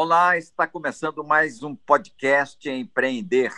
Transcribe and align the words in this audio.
Olá, 0.00 0.38
está 0.38 0.64
começando 0.64 1.24
mais 1.24 1.64
um 1.64 1.74
podcast 1.74 2.70
Empreender. 2.70 3.52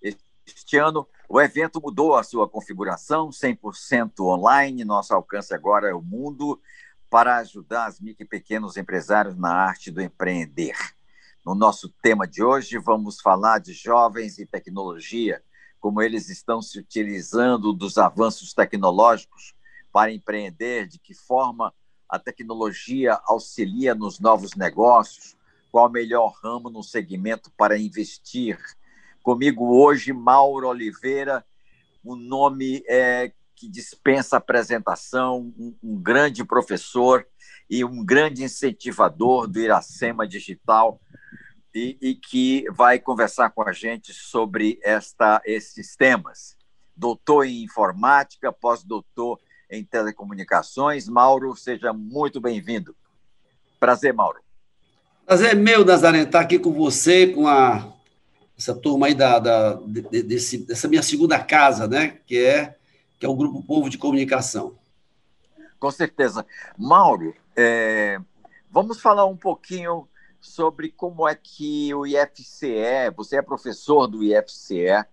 Este 0.00 0.78
ano, 0.78 1.06
o 1.28 1.38
evento 1.38 1.82
mudou 1.82 2.16
a 2.16 2.22
sua 2.22 2.48
configuração, 2.48 3.28
100% 3.28 4.20
online. 4.20 4.86
Nosso 4.86 5.12
alcance 5.12 5.52
agora 5.52 5.90
é 5.90 5.92
o 5.92 6.00
mundo 6.00 6.58
para 7.10 7.36
ajudar 7.36 7.84
as 7.84 8.00
micro 8.00 8.24
e 8.24 8.26
pequenos 8.26 8.78
empresários 8.78 9.36
na 9.36 9.52
arte 9.52 9.90
do 9.90 10.00
empreender. 10.00 10.74
No 11.44 11.54
nosso 11.54 11.90
tema 12.00 12.26
de 12.26 12.42
hoje, 12.42 12.78
vamos 12.78 13.20
falar 13.20 13.58
de 13.58 13.74
jovens 13.74 14.38
e 14.38 14.46
tecnologia, 14.46 15.42
como 15.78 16.00
eles 16.00 16.30
estão 16.30 16.62
se 16.62 16.78
utilizando 16.78 17.74
dos 17.74 17.98
avanços 17.98 18.54
tecnológicos 18.54 19.54
para 19.92 20.10
empreender, 20.10 20.88
de 20.88 20.98
que 20.98 21.12
forma 21.12 21.70
a 22.08 22.18
tecnologia 22.18 23.20
auxilia 23.26 23.94
nos 23.94 24.18
novos 24.18 24.54
negócios, 24.54 25.36
qual 25.70 25.88
o 25.88 25.92
melhor 25.92 26.32
ramo 26.42 26.70
no 26.70 26.82
segmento 26.82 27.50
para 27.56 27.78
investir. 27.78 28.58
Comigo 29.22 29.76
hoje, 29.76 30.12
Mauro 30.12 30.68
Oliveira, 30.68 31.44
um 32.04 32.14
nome 32.14 32.84
é, 32.88 33.32
que 33.54 33.68
dispensa 33.68 34.36
apresentação, 34.36 35.52
um, 35.58 35.74
um 35.82 36.00
grande 36.00 36.44
professor 36.44 37.26
e 37.68 37.84
um 37.84 38.04
grande 38.04 38.44
incentivador 38.44 39.48
do 39.48 39.58
Iracema 39.58 40.26
Digital, 40.26 41.00
e, 41.74 41.98
e, 42.00 42.14
que 42.14 42.64
vai 42.70 42.98
conversar 42.98 43.50
com 43.50 43.62
a 43.62 43.72
gente 43.72 44.14
sobre 44.14 44.80
esta, 44.82 45.42
esses 45.44 45.94
temas. 45.94 46.56
Doutor 46.96 47.44
em 47.44 47.64
informática, 47.64 48.50
pós-doutor 48.50 49.38
em 49.70 49.84
telecomunicações. 49.84 51.06
Mauro, 51.06 51.54
seja 51.54 51.92
muito 51.92 52.40
bem-vindo. 52.40 52.96
Prazer, 53.78 54.14
Mauro. 54.14 54.45
Prazer 55.26 55.50
é 55.50 55.54
meu, 55.56 55.84
Nazaré, 55.84 56.22
estar 56.22 56.38
aqui 56.38 56.56
com 56.56 56.72
você, 56.72 57.26
com 57.26 57.48
a, 57.48 57.92
essa 58.56 58.72
turma 58.72 59.08
aí 59.08 59.14
da, 59.14 59.40
da 59.40 59.72
de, 59.72 60.22
desse, 60.22 60.58
dessa 60.58 60.86
minha 60.86 61.02
segunda 61.02 61.36
casa, 61.42 61.88
né? 61.88 62.20
Que 62.24 62.38
é, 62.38 62.76
que 63.18 63.26
é 63.26 63.28
o 63.28 63.34
Grupo 63.34 63.60
Povo 63.60 63.90
de 63.90 63.98
Comunicação. 63.98 64.78
Com 65.80 65.90
certeza. 65.90 66.46
Mauro, 66.78 67.34
é, 67.56 68.20
vamos 68.70 69.00
falar 69.00 69.26
um 69.26 69.36
pouquinho 69.36 70.06
sobre 70.40 70.90
como 70.90 71.28
é 71.28 71.34
que 71.34 71.92
o 71.92 72.06
IFCE, 72.06 73.10
você 73.16 73.38
é 73.38 73.42
professor 73.42 74.06
do 74.06 74.22
IFCE, 74.22 75.04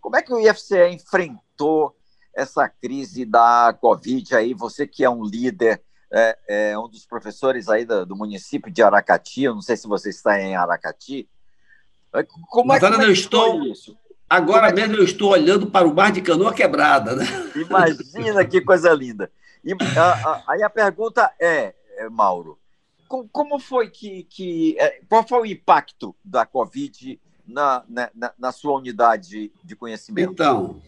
como 0.00 0.16
é 0.16 0.22
que 0.22 0.32
o 0.32 0.40
IFCE 0.40 0.88
enfrentou 0.88 1.94
essa 2.34 2.66
crise 2.66 3.26
da 3.26 3.76
Covid 3.78 4.34
aí, 4.34 4.54
você 4.54 4.86
que 4.86 5.04
é 5.04 5.10
um 5.10 5.22
líder 5.22 5.82
é, 6.12 6.38
é 6.48 6.78
um 6.78 6.88
dos 6.88 7.06
professores 7.06 7.68
aí 7.68 7.84
do, 7.84 8.04
do, 8.04 8.16
município 8.16 8.70
de 8.70 8.82
Aracati, 8.82 9.42
eu 9.42 9.54
não 9.54 9.62
sei 9.62 9.76
se 9.76 9.86
você 9.86 10.10
está 10.10 10.40
em 10.40 10.56
Aracati. 10.56 11.28
É, 12.12 12.24
como 12.48 12.72
é, 12.72 12.80
como 12.80 13.02
é 13.02 13.04
eu 13.04 13.12
estou 13.12 13.64
isso? 13.64 13.96
Agora 14.28 14.72
mesmo 14.72 14.96
eu 14.96 15.04
estou 15.04 15.30
olhando 15.30 15.66
para 15.66 15.86
o 15.86 15.94
mar 15.94 16.12
de 16.12 16.20
canoa 16.20 16.54
quebrada, 16.54 17.16
né? 17.16 17.24
Imagina 17.56 18.44
que 18.44 18.60
coisa 18.60 18.92
linda. 18.92 19.30
E 19.64 19.72
a, 19.72 20.12
a, 20.12 20.44
aí 20.48 20.62
a 20.62 20.70
pergunta 20.70 21.30
é, 21.38 21.74
é 21.96 22.08
Mauro, 22.08 22.58
como, 23.10 23.28
como 23.28 23.58
foi 23.58 23.90
que, 23.90 24.22
que 24.24 24.76
qual 25.08 25.26
foi 25.26 25.40
o 25.40 25.46
impacto 25.46 26.14
da 26.24 26.46
Covid 26.46 27.20
na, 27.44 27.84
na, 27.88 28.32
na 28.38 28.52
sua 28.52 28.78
unidade 28.78 29.52
de 29.64 29.76
conhecimento? 29.76 30.32
Então, 30.32 30.80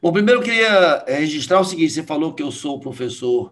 bom, 0.00 0.12
primeiro 0.12 0.40
eu 0.40 0.44
queria 0.44 1.04
registrar 1.08 1.60
o 1.60 1.64
seguinte: 1.64 1.94
você 1.94 2.02
falou 2.02 2.34
que 2.34 2.42
eu 2.42 2.52
sou 2.52 2.78
professor 2.78 3.50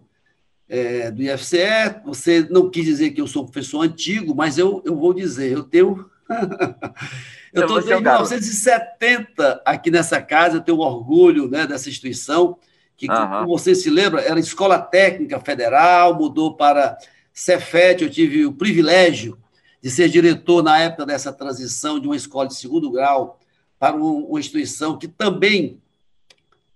é, 0.67 1.11
do 1.11 1.21
IFCE. 1.21 2.01
Você 2.05 2.47
não 2.49 2.69
quis 2.69 2.85
dizer 2.85 3.11
que 3.11 3.21
eu 3.21 3.27
sou 3.27 3.45
professor 3.45 3.81
antigo, 3.81 4.35
mas 4.35 4.57
eu, 4.57 4.81
eu 4.85 4.95
vou 4.95 5.13
dizer, 5.13 5.51
eu 5.51 5.63
tenho. 5.63 6.09
eu 7.53 7.63
estou 7.63 7.81
desde 7.81 8.01
1970 8.01 9.61
aqui 9.65 9.91
nessa 9.91 10.21
casa, 10.21 10.57
eu 10.57 10.61
tenho 10.61 10.79
orgulho 10.79 11.49
né, 11.49 11.67
dessa 11.67 11.89
instituição, 11.89 12.57
que, 12.95 13.09
uhum. 13.09 13.29
como 13.29 13.47
você 13.47 13.75
se 13.75 13.89
lembra, 13.89 14.21
era 14.21 14.39
Escola 14.39 14.79
Técnica 14.79 15.39
Federal, 15.39 16.15
mudou 16.15 16.55
para 16.55 16.97
Cefet, 17.33 18.03
eu 18.03 18.09
tive 18.09 18.45
o 18.45 18.53
privilégio 18.53 19.37
de 19.81 19.91
ser 19.91 20.07
diretor 20.07 20.63
na 20.63 20.79
época 20.79 21.05
dessa 21.05 21.33
transição 21.33 21.99
de 21.99 22.07
uma 22.07 22.15
escola 22.15 22.47
de 22.47 22.55
segundo 22.55 22.89
grau 22.89 23.39
para 23.77 23.97
uma 23.97 24.39
instituição 24.39 24.97
que 24.97 25.09
também 25.09 25.81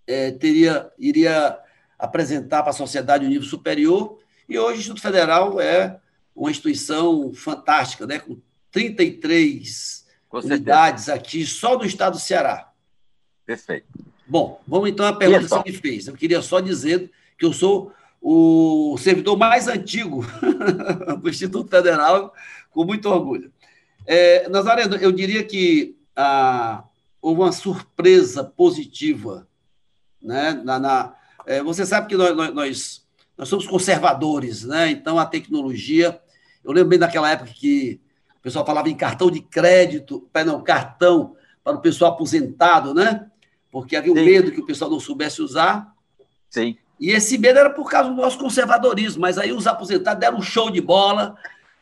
é, 0.05 0.31
teria 0.31 0.91
iria 0.99 1.57
apresentar 1.97 2.61
para 2.61 2.71
a 2.71 2.73
sociedade 2.73 3.25
um 3.25 3.29
nível 3.29 3.47
superior. 3.47 4.19
E 4.47 4.57
hoje 4.57 4.77
o 4.77 4.79
Instituto 4.79 5.01
Federal 5.01 5.59
é 5.59 5.99
uma 6.35 6.51
instituição 6.51 7.33
fantástica, 7.33 8.05
né? 8.05 8.19
com 8.19 8.37
33 8.71 10.05
com 10.29 10.39
unidades 10.39 11.09
aqui 11.09 11.45
só 11.45 11.75
do 11.75 11.85
estado 11.85 12.13
do 12.13 12.19
Ceará. 12.19 12.69
Perfeito. 13.45 13.87
Bom, 14.27 14.61
vamos 14.67 14.89
então 14.89 15.05
à 15.05 15.13
pergunta 15.13 15.43
que 15.43 15.49
você 15.49 15.71
me 15.71 15.73
fez. 15.73 16.07
Eu 16.07 16.13
queria 16.13 16.41
só 16.41 16.59
dizer 16.59 17.09
que 17.37 17.45
eu 17.45 17.53
sou 17.53 17.93
o 18.21 18.97
servidor 18.97 19.37
mais 19.37 19.67
antigo 19.67 20.25
do 21.21 21.29
Instituto 21.29 21.69
Federal, 21.69 22.33
com 22.71 22.83
muito 22.83 23.09
orgulho. 23.09 23.51
É, 24.05 24.49
Nazareno, 24.49 24.95
eu 24.97 25.11
diria 25.11 25.43
que 25.43 25.95
ah, 26.15 26.83
houve 27.21 27.41
uma 27.41 27.51
surpresa 27.51 28.43
positiva 28.43 29.47
né, 30.21 30.61
na, 30.63 30.79
na, 30.79 31.15
é, 31.47 31.63
você 31.63 31.85
sabe 31.85 32.07
que 32.07 32.17
nós, 32.17 32.35
nós, 32.53 33.05
nós, 33.37 33.47
somos 33.47 33.65
conservadores, 33.65 34.65
né? 34.65 34.91
Então 34.91 35.17
a 35.17 35.25
tecnologia. 35.25 36.19
Eu 36.63 36.73
lembro 36.73 36.89
bem 36.89 36.99
daquela 36.99 37.31
época 37.31 37.51
que 37.55 38.01
o 38.37 38.41
pessoal 38.41 38.65
falava 38.65 38.89
em 38.89 38.95
cartão 38.95 39.31
de 39.31 39.39
crédito, 39.39 40.27
não, 40.45 40.61
cartão 40.61 41.35
para 41.63 41.77
o 41.77 41.81
pessoal 41.81 42.11
aposentado, 42.11 42.93
né? 42.93 43.27
Porque 43.71 43.95
havia 43.95 44.11
um 44.11 44.15
Sim. 44.15 44.25
medo 44.25 44.51
que 44.51 44.59
o 44.59 44.65
pessoal 44.65 44.91
não 44.91 44.99
soubesse 44.99 45.41
usar. 45.41 45.93
Sim. 46.49 46.77
E 46.99 47.11
esse 47.11 47.37
medo 47.37 47.59
era 47.59 47.69
por 47.69 47.89
causa 47.89 48.09
do 48.09 48.15
nosso 48.15 48.37
conservadorismo, 48.37 49.21
mas 49.21 49.37
aí 49.37 49.53
os 49.53 49.67
aposentados 49.67 50.19
deram 50.19 50.39
um 50.39 50.41
show 50.41 50.69
de 50.69 50.81
bola 50.81 51.37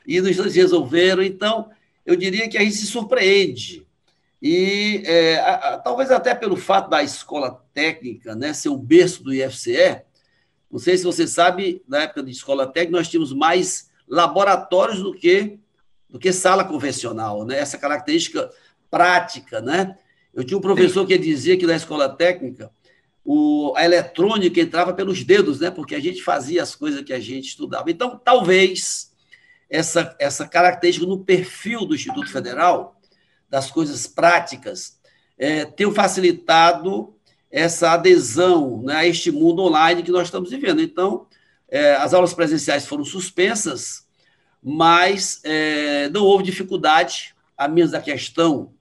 e 0.06 0.22
nos 0.22 0.38
resolveram. 0.54 1.24
Então, 1.24 1.70
eu 2.06 2.16
diria 2.16 2.48
que 2.48 2.58
a 2.58 2.62
gente 2.62 2.76
se 2.76 2.86
surpreende 2.86 3.85
e 4.42 5.02
é, 5.06 5.38
a, 5.40 5.54
a, 5.56 5.78
talvez 5.78 6.12
até 6.12 6.36
pelo 6.36 6.56
fato 6.56 6.90
da 6.90 7.02
escola 7.02 7.64
técnica 7.74 8.36
né, 8.36 8.54
ser 8.54 8.70
o 8.70 8.78
berço 8.78 9.24
do 9.24 9.34
IFCE, 9.34 10.02
não 10.72 10.80
sei 10.80 10.98
se 10.98 11.04
você 11.04 11.26
sabe, 11.26 11.82
na 11.88 12.04
época 12.04 12.22
de 12.24 12.32
escola 12.32 12.68
técnica, 12.68 12.98
nós 12.98 13.08
tínhamos 13.08 13.32
mais 13.32 13.90
laboratórios 14.08 15.02
do 15.02 15.14
que, 15.14 15.58
do 16.10 16.20
que 16.20 16.32
sala 16.34 16.64
convencional, 16.64 17.46
né? 17.46 17.58
essa 17.58 17.78
característica 17.78 18.52
prática. 18.90 19.62
Né? 19.62 19.98
Eu 20.34 20.44
tinha 20.44 20.58
um 20.58 20.62
professor 20.62 21.02
Sim. 21.02 21.08
que 21.08 21.18
dizia 21.18 21.58
que 21.58 21.66
na 21.66 21.76
escola 21.76 22.10
técnica 22.10 22.70
o, 23.24 23.74
a 23.76 23.86
eletrônica 23.86 24.60
entrava 24.60 24.94
pelos 24.94 25.24
dedos, 25.24 25.60
né? 25.60 25.72
porque 25.72 25.96
a 25.96 26.00
gente 26.00 26.22
fazia 26.22 26.62
as 26.62 26.76
coisas 26.76 27.02
que 27.02 27.14
a 27.14 27.20
gente 27.20 27.48
estudava. 27.48 27.90
Então, 27.90 28.20
talvez 28.24 29.12
essa, 29.70 30.16
essa 30.20 30.48
característica 30.48 31.08
no 31.08 31.24
perfil 31.24 31.86
do 31.86 31.96
Instituto 31.96 32.30
Federal 32.30 33.00
das 33.50 33.72
coisas 33.72 34.08
práticas, 34.08 35.00
é, 35.38 35.66
tenham 35.66 35.94
facilitado 35.94 37.16
essa 37.50 37.92
adesão 37.92 38.82
né, 38.84 38.96
a 38.96 39.08
este 39.08 39.32
mundo 39.32 39.64
online 39.64 40.04
que 40.04 40.12
nós 40.12 40.28
estamos 40.28 40.50
vivendo. 40.50 40.82
Então, 40.82 41.28
é, 41.70 41.96
as 41.96 42.14
aulas 42.14 42.34
presenciais 42.34 42.86
foram 42.86 43.06
suspensas, 43.06 44.06
mas 44.62 45.42
é, 45.44 46.10
não 46.10 46.24
houve 46.24 46.44
dificuldade, 46.44 47.36
a 47.58 47.68
menos 47.68 47.92
da 47.92 48.02
questão 48.02 48.74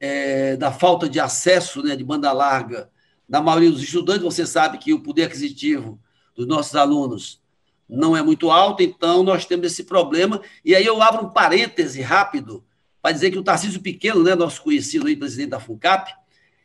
é, 0.00 0.56
da 0.56 0.72
falta 0.72 1.08
de 1.08 1.20
acesso 1.20 1.82
né, 1.82 1.94
de 1.94 2.02
banda 2.02 2.32
larga 2.32 2.90
da 3.28 3.40
maioria 3.40 3.70
dos 3.70 3.82
estudantes. 3.82 4.22
Você 4.22 4.46
sabe 4.46 4.78
que 4.78 4.92
o 4.92 5.02
poder 5.02 5.24
aquisitivo 5.24 6.00
dos 6.34 6.46
nossos 6.46 6.74
alunos 6.74 7.40
não 7.88 8.16
é 8.16 8.22
muito 8.22 8.50
alto, 8.50 8.82
então 8.82 9.22
nós 9.22 9.44
temos 9.44 9.66
esse 9.66 9.84
problema. 9.84 10.40
E 10.64 10.74
aí 10.74 10.86
eu 10.86 11.00
abro 11.02 11.26
um 11.26 11.30
parêntese 11.30 12.00
rápido 12.00 12.64
para 13.02 13.12
dizer 13.12 13.30
que 13.30 13.38
o 13.38 13.42
Tarcísio 13.42 13.80
Pequeno, 13.80 14.22
né, 14.22 14.34
nosso 14.34 14.62
conhecido 14.62 15.06
aí, 15.06 15.16
presidente 15.16 15.50
da 15.50 15.60
FUNCAP, 15.60 16.12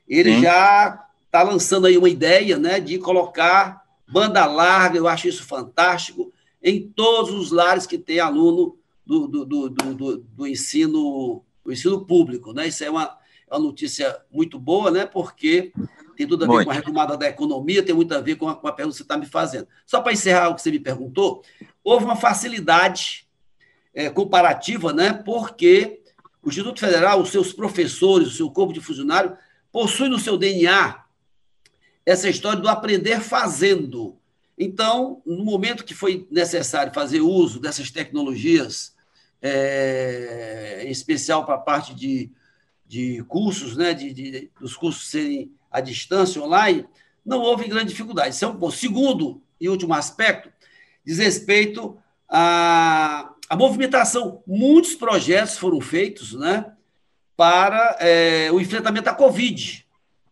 ele 0.07 0.35
Sim. 0.35 0.41
já 0.41 1.07
está 1.25 1.43
lançando 1.43 1.87
aí 1.87 1.97
uma 1.97 2.09
ideia 2.09 2.57
né, 2.57 2.79
de 2.79 2.97
colocar 2.97 3.83
banda 4.07 4.45
larga, 4.45 4.97
eu 4.97 5.07
acho 5.07 5.27
isso 5.27 5.43
fantástico, 5.43 6.31
em 6.61 6.87
todos 6.87 7.31
os 7.31 7.51
lares 7.51 7.85
que 7.85 7.97
tem 7.97 8.19
aluno 8.19 8.77
do, 9.05 9.27
do, 9.27 9.45
do, 9.45 9.69
do, 9.69 10.17
do 10.17 10.47
ensino, 10.47 11.43
do 11.63 11.71
ensino 11.71 12.05
público. 12.05 12.53
Né? 12.53 12.67
Isso 12.67 12.83
é 12.83 12.89
uma, 12.89 13.17
é 13.49 13.53
uma 13.53 13.59
notícia 13.59 14.17
muito 14.31 14.59
boa, 14.59 14.91
né? 14.91 15.05
porque 15.05 15.71
tem 16.15 16.27
tudo 16.27 16.45
a 16.45 16.47
ver 16.47 16.53
muito. 16.53 16.65
com 16.65 16.71
a 16.71 16.75
retomada 16.75 17.17
da 17.17 17.27
economia, 17.27 17.83
tem 17.83 17.93
muito 17.93 18.13
a 18.13 18.21
ver 18.21 18.35
com 18.35 18.47
a, 18.47 18.55
com 18.55 18.67
a 18.67 18.71
pergunta 18.71 18.93
que 18.93 18.97
você 18.97 19.03
está 19.03 19.17
me 19.17 19.25
fazendo. 19.25 19.67
Só 19.85 20.01
para 20.01 20.13
encerrar 20.13 20.49
o 20.49 20.55
que 20.55 20.61
você 20.61 20.71
me 20.71 20.79
perguntou, 20.79 21.43
houve 21.83 22.05
uma 22.05 22.15
facilidade 22.15 23.27
é, 23.93 24.09
comparativa, 24.09 24.93
né? 24.93 25.13
porque 25.13 26.01
o 26.45 26.49
Instituto 26.49 26.79
Federal, 26.79 27.19
os 27.19 27.29
seus 27.29 27.51
professores, 27.51 28.27
o 28.27 28.31
seu 28.31 28.51
corpo 28.51 28.71
de 28.71 28.79
funcionário, 28.79 29.35
possui 29.71 30.07
no 30.07 30.19
seu 30.19 30.37
DNA 30.37 31.03
essa 32.05 32.29
história 32.29 32.61
do 32.61 32.69
aprender 32.69 33.19
fazendo. 33.19 34.15
Então, 34.55 35.23
no 35.25 35.43
momento 35.43 35.83
que 35.83 35.95
foi 35.95 36.27
necessário 36.29 36.93
fazer 36.93 37.19
uso 37.19 37.59
dessas 37.59 37.89
tecnologias, 37.89 38.95
é, 39.41 40.83
em 40.85 40.91
especial 40.91 41.45
para 41.45 41.55
a 41.55 41.59
parte 41.59 41.95
de, 41.95 42.31
de 42.85 43.23
cursos, 43.27 43.75
né, 43.75 43.93
de, 43.95 44.13
de, 44.13 44.51
dos 44.61 44.77
cursos 44.77 45.07
serem 45.07 45.51
à 45.71 45.81
distância, 45.81 46.41
online, 46.41 46.85
não 47.25 47.39
houve 47.39 47.67
grande 47.67 47.89
dificuldade. 47.89 48.35
Isso 48.35 48.45
é 48.45 48.47
um 48.47 48.55
ponto. 48.55 48.75
Segundo 48.75 49.41
e 49.59 49.67
último 49.67 49.95
aspecto, 49.95 50.49
diz 51.03 51.17
respeito 51.17 51.97
à, 52.29 53.33
à 53.49 53.55
movimentação. 53.55 54.43
Muitos 54.45 54.95
projetos 54.95 55.57
foram 55.57 55.79
feitos 55.81 56.33
né, 56.33 56.73
para 57.35 57.97
é, 57.99 58.51
o 58.51 58.59
enfrentamento 58.59 59.05
da 59.05 59.13
Covid. 59.13 59.85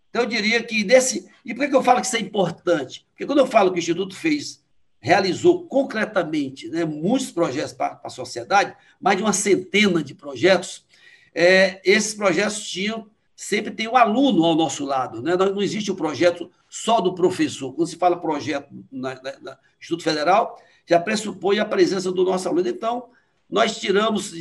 Então, 0.09 0.23
eu 0.23 0.27
diria 0.29 0.61
que 0.61 0.83
desse. 0.83 1.29
E 1.43 1.53
por 1.53 1.67
que 1.67 1.75
eu 1.75 1.83
falo 1.83 1.99
que 1.99 2.07
isso 2.07 2.15
é 2.15 2.19
importante? 2.19 3.05
Porque 3.09 3.25
quando 3.25 3.39
eu 3.39 3.47
falo 3.47 3.71
que 3.71 3.77
o 3.77 3.79
Instituto 3.79 4.15
fez, 4.15 4.63
realizou 4.99 5.67
concretamente 5.67 6.69
né, 6.69 6.85
muitos 6.85 7.31
projetos 7.31 7.73
para 7.73 7.99
a 8.03 8.09
sociedade, 8.09 8.75
mais 9.01 9.17
de 9.17 9.23
uma 9.23 9.33
centena 9.33 10.03
de 10.03 10.13
projetos, 10.13 10.85
é, 11.33 11.81
esses 11.83 12.13
projetos 12.13 12.69
tinham 12.69 13.09
sempre 13.43 13.71
tem 13.71 13.87
um 13.87 13.97
aluno 13.97 14.43
ao 14.45 14.55
nosso 14.55 14.85
lado. 14.85 15.21
Né? 15.21 15.35
Não 15.35 15.61
existe 15.61 15.91
o 15.91 15.93
um 15.93 15.97
projeto 15.97 16.49
só 16.69 17.01
do 17.01 17.13
professor. 17.13 17.73
Quando 17.73 17.87
se 17.87 17.97
fala 17.97 18.19
projeto 18.19 18.69
na, 18.91 19.15
na, 19.21 19.39
na 19.39 19.59
Instituto 19.79 20.03
Federal, 20.03 20.57
já 20.85 20.99
pressupõe 20.99 21.59
a 21.59 21.65
presença 21.65 22.11
do 22.11 22.23
nosso 22.23 22.47
aluno. 22.47 22.67
Então, 22.67 23.09
nós 23.49 23.79
tiramos, 23.79 24.33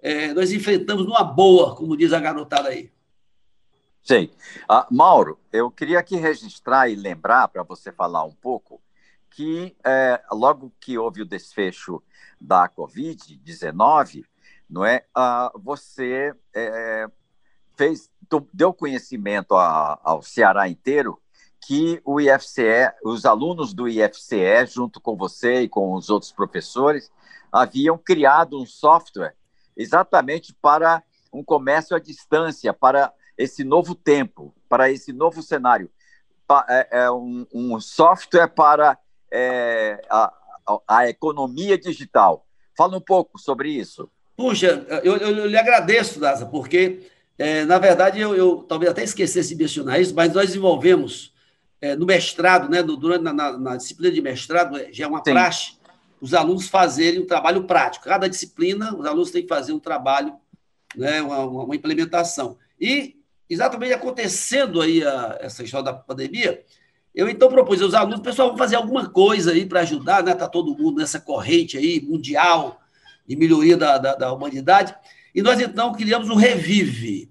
é, 0.00 0.34
nós 0.34 0.52
enfrentamos 0.52 1.06
numa 1.06 1.22
boa, 1.22 1.74
como 1.76 1.96
diz 1.96 2.12
a 2.12 2.20
garotada 2.20 2.68
aí. 2.68 2.90
Sei. 4.02 4.32
Ah, 4.68 4.86
Mauro, 4.90 5.38
eu 5.52 5.70
queria 5.70 5.98
aqui 5.98 6.16
registrar 6.16 6.88
e 6.88 6.96
lembrar 6.96 7.48
para 7.48 7.62
você 7.62 7.92
falar 7.92 8.24
um 8.24 8.34
pouco 8.34 8.80
que 9.30 9.76
é, 9.84 10.20
logo 10.32 10.72
que 10.80 10.98
houve 10.98 11.22
o 11.22 11.26
desfecho 11.26 12.02
da 12.40 12.68
Covid-19, 12.68 14.24
não 14.68 14.84
é, 14.84 15.04
ah, 15.14 15.52
você 15.54 16.34
é, 16.54 17.08
fez, 17.78 18.10
deu 18.52 18.74
conhecimento 18.74 19.54
a, 19.54 19.98
ao 20.02 20.20
Ceará 20.20 20.68
inteiro 20.68 21.18
que 21.64 22.00
o 22.04 22.20
IFCE, 22.20 22.92
os 23.04 23.24
alunos 23.24 23.72
do 23.72 23.88
IFCE, 23.88 24.66
junto 24.66 25.00
com 25.00 25.16
você 25.16 25.62
e 25.62 25.68
com 25.68 25.94
os 25.94 26.10
outros 26.10 26.32
professores, 26.32 27.10
haviam 27.52 27.96
criado 27.96 28.60
um 28.60 28.66
software 28.66 29.34
exatamente 29.76 30.52
para 30.60 31.02
um 31.32 31.44
comércio 31.44 31.96
à 31.96 32.00
distância, 32.00 32.72
para 32.72 33.12
esse 33.36 33.62
novo 33.62 33.94
tempo, 33.94 34.54
para 34.68 34.90
esse 34.90 35.12
novo 35.12 35.42
cenário. 35.42 35.90
É, 36.68 37.02
é 37.02 37.10
um, 37.10 37.78
software 37.80 38.48
para 38.48 38.98
é, 39.30 40.00
a, 40.10 40.32
a, 40.88 41.08
economia 41.08 41.76
digital. 41.76 42.46
Fala 42.76 42.96
um 42.96 43.00
pouco 43.00 43.38
sobre 43.38 43.70
isso. 43.70 44.10
Puxa, 44.34 44.86
eu, 45.04 45.16
eu, 45.16 45.36
eu 45.36 45.46
lhe 45.46 45.58
agradeço, 45.58 46.18
Daza, 46.18 46.46
porque 46.46 47.10
é, 47.38 47.64
na 47.64 47.78
verdade, 47.78 48.20
eu, 48.20 48.34
eu, 48.34 48.56
talvez 48.68 48.90
até 48.90 49.04
esquecesse 49.04 49.50
de 49.50 49.62
mencionar 49.62 50.00
isso, 50.00 50.14
mas 50.14 50.34
nós 50.34 50.48
desenvolvemos 50.48 51.32
é, 51.80 51.94
no 51.94 52.04
mestrado, 52.04 52.68
né, 52.68 52.82
no, 52.82 52.96
durante 52.96 53.22
na, 53.22 53.32
na, 53.32 53.56
na, 53.56 53.76
disciplina 53.76 54.12
de 54.12 54.20
mestrado, 54.20 54.76
é, 54.76 54.92
já 54.92 55.04
é 55.04 55.06
uma 55.08 55.22
Sim. 55.24 55.32
praxe, 55.32 55.78
os 56.20 56.34
alunos 56.34 56.68
fazerem 56.68 57.20
um 57.20 57.26
trabalho 57.26 57.62
prático. 57.64 58.06
Cada 58.06 58.28
disciplina, 58.28 58.92
os 58.96 59.06
alunos 59.06 59.30
têm 59.30 59.42
que 59.42 59.48
fazer 59.48 59.72
um 59.72 59.78
trabalho, 59.78 60.34
né, 60.96 61.22
uma, 61.22 61.44
uma 61.44 61.76
implementação. 61.76 62.58
E, 62.80 63.16
exatamente 63.48 63.92
acontecendo 63.92 64.80
aí 64.80 65.04
a, 65.04 65.38
essa 65.40 65.62
história 65.62 65.84
da 65.84 65.92
pandemia, 65.92 66.64
eu 67.14 67.28
então 67.28 67.48
propus 67.48 67.80
aos 67.80 67.94
alunos, 67.94 68.20
pessoal, 68.20 68.48
vamos 68.48 68.60
fazer 68.60 68.76
alguma 68.76 69.08
coisa 69.08 69.52
aí 69.52 69.64
para 69.64 69.80
ajudar, 69.80 70.22
né? 70.22 70.32
Está 70.32 70.46
todo 70.46 70.76
mundo 70.76 70.98
nessa 70.98 71.18
corrente 71.18 71.76
aí 71.76 72.00
mundial 72.00 72.80
de 73.26 73.34
melhoria 73.34 73.76
da, 73.76 73.98
da, 73.98 74.14
da 74.14 74.32
humanidade. 74.32 74.94
E 75.34 75.42
nós, 75.42 75.60
então, 75.60 75.92
criamos 75.92 76.28
o 76.28 76.34
Revive. 76.34 77.30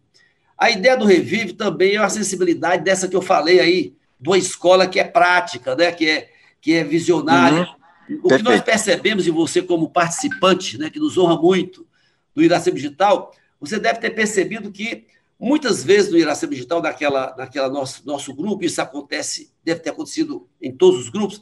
A 0.57 0.71
ideia 0.71 0.97
do 0.97 1.05
Revive 1.05 1.53
também 1.53 1.95
é 1.95 1.97
a 1.97 2.09
sensibilidade 2.09 2.83
dessa 2.83 3.07
que 3.07 3.15
eu 3.15 3.21
falei 3.21 3.59
aí, 3.59 3.95
de 4.19 4.29
uma 4.29 4.37
escola 4.37 4.87
que 4.87 4.99
é 4.99 5.03
prática, 5.03 5.75
né? 5.75 5.91
que, 5.91 6.09
é, 6.09 6.29
que 6.59 6.73
é 6.73 6.83
visionária. 6.83 7.67
Uhum. 8.09 8.21
O 8.23 8.27
que 8.29 8.41
nós 8.41 8.61
percebemos, 8.61 9.27
e 9.27 9.31
você 9.31 9.61
como 9.61 9.89
participante, 9.89 10.77
né, 10.77 10.89
que 10.89 10.99
nos 10.99 11.17
honra 11.17 11.35
muito, 11.35 11.85
do 12.33 12.41
Iracema 12.41 12.75
Digital, 12.75 13.33
você 13.59 13.79
deve 13.79 13.99
ter 13.99 14.11
percebido 14.11 14.71
que 14.71 15.05
muitas 15.39 15.83
vezes 15.83 16.11
no 16.11 16.17
Iracema 16.17 16.53
Digital, 16.53 16.81
naquela, 16.81 17.35
naquela 17.37 17.69
nosso, 17.69 18.05
nosso 18.05 18.33
grupo, 18.33 18.63
isso 18.63 18.81
acontece, 18.81 19.51
deve 19.63 19.81
ter 19.81 19.89
acontecido 19.89 20.47
em 20.61 20.71
todos 20.71 20.99
os 21.01 21.09
grupos, 21.09 21.41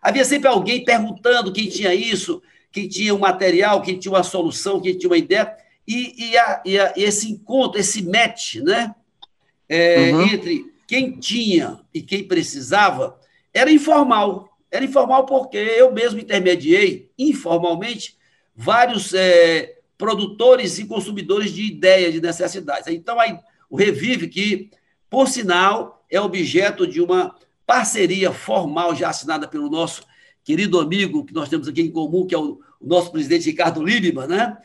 havia 0.00 0.24
sempre 0.24 0.48
alguém 0.48 0.84
perguntando 0.84 1.52
quem 1.52 1.68
tinha 1.68 1.94
isso, 1.94 2.42
quem 2.72 2.88
tinha 2.88 3.12
o 3.14 3.18
um 3.18 3.20
material, 3.20 3.82
quem 3.82 3.98
tinha 3.98 4.12
uma 4.12 4.22
solução, 4.22 4.80
quem 4.80 4.96
tinha 4.96 5.10
uma 5.10 5.18
ideia, 5.18 5.54
e, 5.86 6.30
e, 6.30 6.38
a, 6.38 6.62
e, 6.64 6.78
a, 6.78 6.92
esse 6.96 7.30
encontro, 7.30 7.80
esse 7.80 8.02
match, 8.02 8.56
né? 8.56 8.94
É, 9.68 10.12
uhum. 10.12 10.22
Entre 10.22 10.72
quem 10.86 11.12
tinha 11.18 11.80
e 11.92 12.00
quem 12.00 12.24
precisava, 12.24 13.18
era 13.52 13.70
informal. 13.70 14.56
Era 14.70 14.84
informal 14.84 15.26
porque 15.26 15.56
eu 15.56 15.92
mesmo 15.92 16.20
intermediei, 16.20 17.10
informalmente, 17.18 18.16
vários 18.54 19.14
é, 19.14 19.76
produtores 19.96 20.78
e 20.78 20.86
consumidores 20.86 21.52
de 21.52 21.62
ideias, 21.62 22.12
de 22.12 22.20
necessidades. 22.20 22.86
Então, 22.88 23.18
aí, 23.18 23.38
o 23.70 23.76
Revive, 23.76 24.28
que, 24.28 24.70
por 25.08 25.28
sinal, 25.28 26.04
é 26.10 26.20
objeto 26.20 26.86
de 26.86 27.00
uma 27.00 27.34
parceria 27.66 28.32
formal 28.32 28.94
já 28.94 29.08
assinada 29.08 29.48
pelo 29.48 29.68
nosso 29.68 30.02
querido 30.44 30.78
amigo 30.78 31.24
que 31.24 31.34
nós 31.34 31.48
temos 31.48 31.66
aqui 31.66 31.82
em 31.82 31.90
comum, 31.90 32.26
que 32.26 32.34
é 32.34 32.38
o, 32.38 32.60
o 32.80 32.86
nosso 32.86 33.10
presidente 33.10 33.50
Ricardo 33.50 33.82
Liebman, 33.82 34.28
né? 34.28 34.56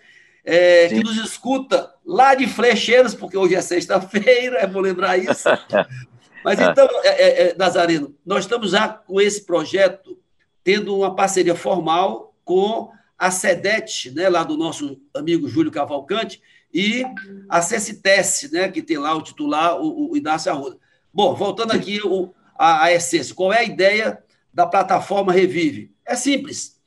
É, 0.43 0.87
que 0.87 1.03
nos 1.03 1.17
escuta 1.17 1.93
lá 2.05 2.35
de 2.35 2.47
Flecheiras, 2.47 3.13
porque 3.13 3.37
hoje 3.37 3.55
é 3.55 3.61
sexta-feira, 3.61 4.59
é 4.59 4.67
bom 4.67 4.79
lembrar 4.79 5.17
isso. 5.17 5.47
Mas 6.43 6.59
então, 6.59 6.87
é, 7.03 7.09
é, 7.09 7.41
é, 7.49 7.55
Nazareno, 7.55 8.15
nós 8.25 8.45
estamos 8.45 8.71
já 8.71 8.89
com 8.89 9.21
esse 9.21 9.45
projeto 9.45 10.17
tendo 10.63 10.95
uma 10.95 11.15
parceria 11.15 11.55
formal 11.55 12.35
com 12.43 12.91
a 13.17 13.29
SEDET, 13.29 14.11
né, 14.11 14.27
lá 14.29 14.43
do 14.43 14.57
nosso 14.57 14.99
amigo 15.13 15.47
Júlio 15.47 15.71
Cavalcante, 15.71 16.41
e 16.73 17.05
a 17.49 17.61
CECITES, 17.61 18.49
né, 18.51 18.69
que 18.69 18.81
tem 18.81 18.97
lá 18.97 19.13
o 19.15 19.21
titular, 19.21 19.79
o, 19.79 20.11
o 20.11 20.17
Inácio 20.17 20.51
Arruda. 20.51 20.77
Bom, 21.13 21.35
voltando 21.35 21.71
aqui 21.71 21.99
o, 22.03 22.33
a, 22.57 22.85
a 22.85 22.91
essência, 22.91 23.35
qual 23.35 23.53
é 23.53 23.59
a 23.59 23.63
ideia 23.63 24.23
da 24.53 24.65
plataforma 24.65 25.33
Revive? 25.33 25.93
É 26.05 26.15
simples. 26.15 26.79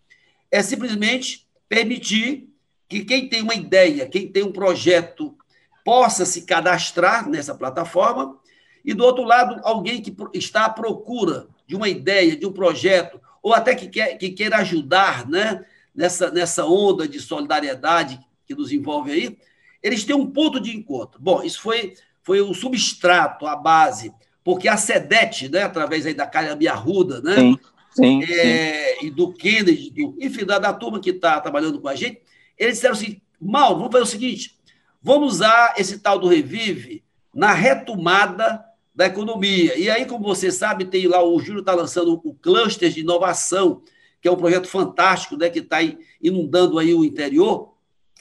É 0.50 0.62
simplesmente 0.62 1.46
permitir 1.68 2.48
que 2.94 3.04
quem 3.04 3.28
tem 3.28 3.42
uma 3.42 3.54
ideia, 3.54 4.06
quem 4.06 4.28
tem 4.28 4.44
um 4.44 4.52
projeto, 4.52 5.36
possa 5.84 6.24
se 6.24 6.42
cadastrar 6.42 7.28
nessa 7.28 7.52
plataforma, 7.52 8.38
e 8.84 8.94
do 8.94 9.04
outro 9.04 9.24
lado, 9.24 9.60
alguém 9.64 10.00
que 10.00 10.14
está 10.32 10.66
à 10.66 10.70
procura 10.70 11.48
de 11.66 11.74
uma 11.74 11.88
ideia, 11.88 12.36
de 12.36 12.46
um 12.46 12.52
projeto, 12.52 13.20
ou 13.42 13.52
até 13.52 13.74
que, 13.74 13.88
quer, 13.88 14.16
que 14.16 14.30
queira 14.30 14.58
ajudar 14.58 15.28
né, 15.28 15.64
nessa, 15.92 16.30
nessa 16.30 16.64
onda 16.66 17.08
de 17.08 17.18
solidariedade 17.18 18.20
que 18.46 18.54
nos 18.54 18.70
envolve 18.70 19.10
aí, 19.10 19.38
eles 19.82 20.04
têm 20.04 20.14
um 20.14 20.30
ponto 20.30 20.60
de 20.60 20.76
encontro. 20.76 21.20
Bom, 21.20 21.42
isso 21.42 21.60
foi, 21.60 21.94
foi 22.22 22.40
o 22.40 22.54
substrato, 22.54 23.44
a 23.46 23.56
base, 23.56 24.14
porque 24.44 24.68
a 24.68 24.76
SEDET, 24.76 25.48
né, 25.48 25.62
através 25.62 26.06
aí 26.06 26.14
da 26.14 26.26
Calha 26.26 26.56
Arruda, 26.70 27.20
né, 27.20 27.34
sim, 27.34 27.58
sim, 27.90 28.22
é, 28.22 28.98
sim. 29.00 29.06
e 29.06 29.10
do 29.10 29.32
Kennedy, 29.32 29.90
do, 29.90 30.16
enfim, 30.20 30.44
da, 30.44 30.60
da 30.60 30.72
turma 30.72 31.00
que 31.00 31.10
está 31.10 31.40
trabalhando 31.40 31.80
com 31.80 31.88
a 31.88 31.96
gente, 31.96 32.22
eles 32.58 32.74
disseram 32.74 32.94
assim: 32.94 33.20
Mal, 33.40 33.76
vamos 33.76 33.92
fazer 33.92 34.04
o 34.04 34.06
seguinte: 34.06 34.58
vamos 35.02 35.34
usar 35.34 35.74
esse 35.76 35.98
tal 35.98 36.18
do 36.18 36.28
Revive 36.28 37.04
na 37.34 37.52
retomada 37.52 38.64
da 38.94 39.06
economia. 39.06 39.76
E 39.76 39.90
aí, 39.90 40.06
como 40.06 40.24
você 40.24 40.50
sabe, 40.50 40.84
tem 40.84 41.06
lá, 41.06 41.22
o 41.22 41.38
Júlio 41.40 41.60
está 41.60 41.74
lançando 41.74 42.20
o 42.24 42.34
cluster 42.34 42.90
de 42.90 43.00
inovação, 43.00 43.82
que 44.20 44.28
é 44.28 44.30
um 44.30 44.36
projeto 44.36 44.68
fantástico, 44.68 45.36
né, 45.36 45.50
que 45.50 45.58
está 45.58 45.78
inundando 46.22 46.78
aí 46.78 46.94
o 46.94 47.04
interior. 47.04 47.74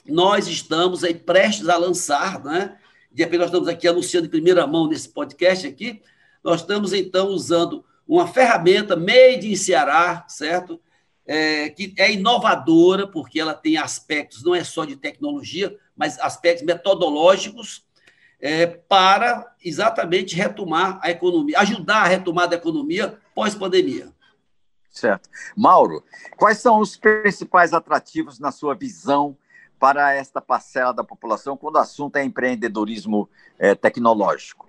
Nós 0.04 0.48
estamos 0.48 1.04
aí 1.04 1.14
prestes 1.14 1.68
a 1.68 1.76
lançar, 1.76 2.42
né? 2.44 2.76
De 3.10 3.22
repente, 3.22 3.38
nós 3.38 3.48
estamos 3.48 3.68
aqui 3.68 3.86
anunciando 3.86 4.26
em 4.26 4.30
primeira 4.30 4.66
mão 4.66 4.88
nesse 4.88 5.08
podcast 5.08 5.66
aqui. 5.66 6.02
Nós 6.42 6.60
estamos, 6.60 6.92
então, 6.92 7.28
usando 7.28 7.84
uma 8.06 8.26
ferramenta 8.26 8.96
made 8.96 9.50
in 9.50 9.56
Ceará, 9.56 10.26
certo? 10.28 10.80
É, 11.26 11.70
que 11.70 11.94
é 11.96 12.12
inovadora, 12.12 13.06
porque 13.06 13.40
ela 13.40 13.54
tem 13.54 13.76
aspectos 13.76 14.42
não 14.42 14.54
é 14.54 14.62
só 14.62 14.84
de 14.84 14.96
tecnologia, 14.96 15.76
mas 15.96 16.18
aspectos 16.18 16.64
metodológicos 16.64 17.84
é, 18.40 18.66
para 18.66 19.54
exatamente 19.64 20.36
retomar 20.36 20.98
a 21.02 21.10
economia, 21.10 21.58
ajudar 21.60 22.02
a 22.02 22.06
retomada 22.08 22.48
da 22.48 22.56
economia 22.56 23.18
pós-pandemia. 23.34 24.12
Certo. 24.90 25.28
Mauro, 25.56 26.04
quais 26.36 26.58
são 26.58 26.78
os 26.78 26.96
principais 26.96 27.72
atrativos 27.72 28.38
na 28.38 28.52
sua 28.52 28.74
visão 28.74 29.36
para 29.78 30.14
esta 30.14 30.40
parcela 30.40 30.92
da 30.92 31.02
população 31.02 31.56
quando 31.56 31.76
o 31.76 31.80
assunto 31.80 32.16
é 32.16 32.24
empreendedorismo 32.24 33.28
é, 33.58 33.74
tecnológico? 33.74 34.68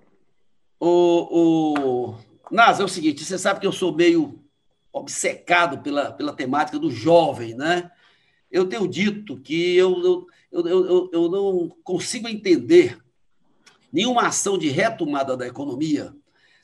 O, 0.79 2.15
o... 2.15 2.15
Nas, 2.49 2.79
é 2.79 2.83
o 2.83 2.87
seguinte, 2.87 3.23
você 3.23 3.37
sabe 3.37 3.59
que 3.59 3.67
eu 3.67 3.71
sou 3.71 3.93
meio 3.93 4.44
obcecado 4.95 5.79
pela, 5.79 6.13
pela 6.13 6.33
temática 6.33 6.79
do 6.79 6.89
jovem, 6.89 7.53
né? 7.53 7.91
Eu 8.49 8.65
tenho 8.65 8.87
dito 8.87 9.37
que 9.37 9.75
eu, 9.75 10.25
eu, 10.49 10.67
eu, 10.67 11.09
eu, 11.11 11.29
não 11.29 11.69
consigo 11.83 12.29
entender 12.29 12.97
nenhuma 13.91 14.27
ação 14.27 14.57
de 14.57 14.69
retomada 14.69 15.35
da 15.35 15.45
economia 15.45 16.15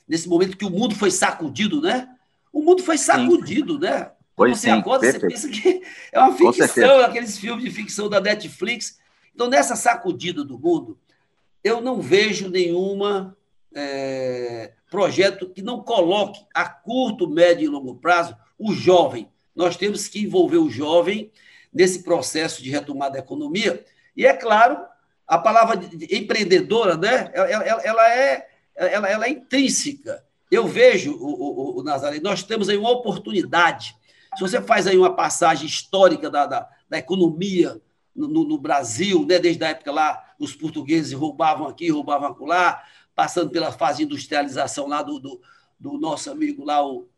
nesse 0.08 0.28
momento 0.28 0.56
que 0.56 0.64
o 0.64 0.70
mundo 0.70 0.94
foi 0.94 1.10
sacudido, 1.10 1.82
né? 1.82 2.08
O 2.50 2.62
mundo 2.62 2.82
foi 2.82 2.96
sacudido, 2.96 3.78
né? 3.78 4.10
Pois 4.34 4.58
você 4.58 4.68
sim, 4.68 4.78
acorda, 4.78 5.00
perfeito. 5.00 5.36
você 5.36 5.48
pensa 5.48 5.62
que 5.62 5.82
é 6.10 6.18
uma 6.18 6.32
ficção, 6.32 7.00
aqueles 7.00 7.36
filmes 7.36 7.64
de 7.64 7.70
ficção 7.70 8.08
da 8.08 8.18
Netflix. 8.18 8.98
Então, 9.34 9.48
nessa 9.48 9.76
sacudida 9.76 10.42
do 10.42 10.58
mundo, 10.58 10.98
eu 11.62 11.82
não 11.82 12.00
vejo 12.00 12.48
nenhuma 12.48 13.36
é, 13.74 14.72
projeto 14.92 15.48
que 15.48 15.62
não 15.62 15.82
coloque 15.82 16.44
a 16.54 16.68
curto, 16.68 17.26
médio 17.26 17.64
e 17.64 17.68
longo 17.68 17.94
prazo 17.94 18.36
o 18.58 18.74
jovem. 18.74 19.26
Nós 19.56 19.74
temos 19.74 20.06
que 20.06 20.20
envolver 20.20 20.58
o 20.58 20.68
jovem 20.68 21.32
nesse 21.72 22.02
processo 22.02 22.62
de 22.62 22.68
retomada 22.68 23.14
da 23.14 23.20
economia. 23.20 23.82
E, 24.14 24.26
é 24.26 24.34
claro, 24.34 24.78
a 25.26 25.38
palavra 25.38 25.80
empreendedora, 26.10 26.98
né, 26.98 27.30
ela, 27.32 27.48
ela, 27.48 27.82
ela 27.82 28.14
é, 28.14 28.48
ela, 28.76 29.08
ela, 29.08 29.26
é 29.26 29.30
intrínseca. 29.30 30.22
Eu 30.50 30.68
vejo, 30.68 31.16
o, 31.16 31.76
o, 31.76 31.80
o 31.80 31.82
Nazaré, 31.82 32.20
nós 32.20 32.42
temos 32.42 32.68
aí 32.68 32.76
uma 32.76 32.90
oportunidade. 32.90 33.96
Se 34.36 34.42
você 34.42 34.60
faz 34.60 34.86
aí 34.86 34.98
uma 34.98 35.16
passagem 35.16 35.66
histórica 35.66 36.28
da, 36.28 36.44
da, 36.44 36.68
da 36.86 36.98
economia 36.98 37.80
no, 38.14 38.28
no, 38.28 38.58
Brasil, 38.58 39.24
né, 39.26 39.38
desde 39.38 39.64
a 39.64 39.68
época 39.68 39.90
lá, 39.90 40.22
os 40.38 40.54
portugueses 40.54 41.14
roubavam 41.14 41.66
aqui, 41.66 41.90
roubavam 41.90 42.36
lá, 42.44 42.82
passando 43.14 43.50
pela 43.50 43.72
fase 43.72 43.98
de 43.98 44.04
industrialização 44.04 44.86
lá 44.86 45.02
do, 45.02 45.18
do, 45.18 45.40
do 45.78 45.98
nosso 45.98 46.30
amigo 46.30 46.64
lá, 46.64 46.84
o, 46.84 47.08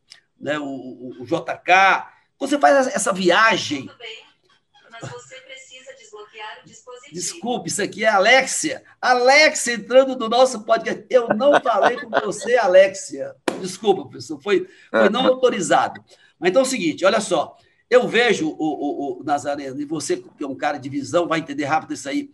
né, 0.41 0.59
o, 0.59 1.15
o, 1.21 1.25
JK. 1.25 2.07
Você 2.39 2.59
faz 2.59 2.89
essa 2.89 3.13
viagem. 3.13 3.87
Tudo 3.87 3.99
bem, 3.99 4.25
mas 4.91 5.11
você 5.11 5.37
precisa 5.43 5.93
desbloquear 5.95 6.61
o 6.63 6.67
dispositivo. 6.67 7.15
Desculpe, 7.15 7.69
isso 7.69 7.83
aqui 7.83 8.05
é 8.05 8.09
a 8.09 8.17
Alexia. 8.17 8.83
Alexia 9.01 9.75
entrando 9.75 10.17
no 10.17 10.29
nosso 10.29 10.65
podcast. 10.65 11.05
Eu 11.09 11.29
não 11.29 11.61
falei 11.61 11.97
com 11.97 12.11
você, 12.11 12.57
Alexia. 12.57 13.35
Desculpa, 13.61 14.03
professor, 14.03 14.41
foi, 14.41 14.69
foi 14.91 15.09
não 15.09 15.27
autorizado. 15.27 16.05
Mas 16.39 16.51
então 16.51 16.63
é 16.63 16.65
o 16.65 16.69
seguinte, 16.69 17.05
olha 17.05 17.21
só. 17.21 17.57
Eu 17.89 18.09
vejo 18.09 18.49
o, 18.49 18.55
o, 18.59 19.21
o 19.21 19.25
Nazareno, 19.25 19.81
e 19.81 19.85
você, 19.85 20.17
que 20.17 20.43
é 20.43 20.47
um 20.47 20.57
cara 20.57 20.79
de 20.79 20.89
visão, 20.89 21.29
vai 21.29 21.39
entender 21.39 21.65
rápido 21.65 21.95
isso 21.95 22.09
aí. 22.09 22.31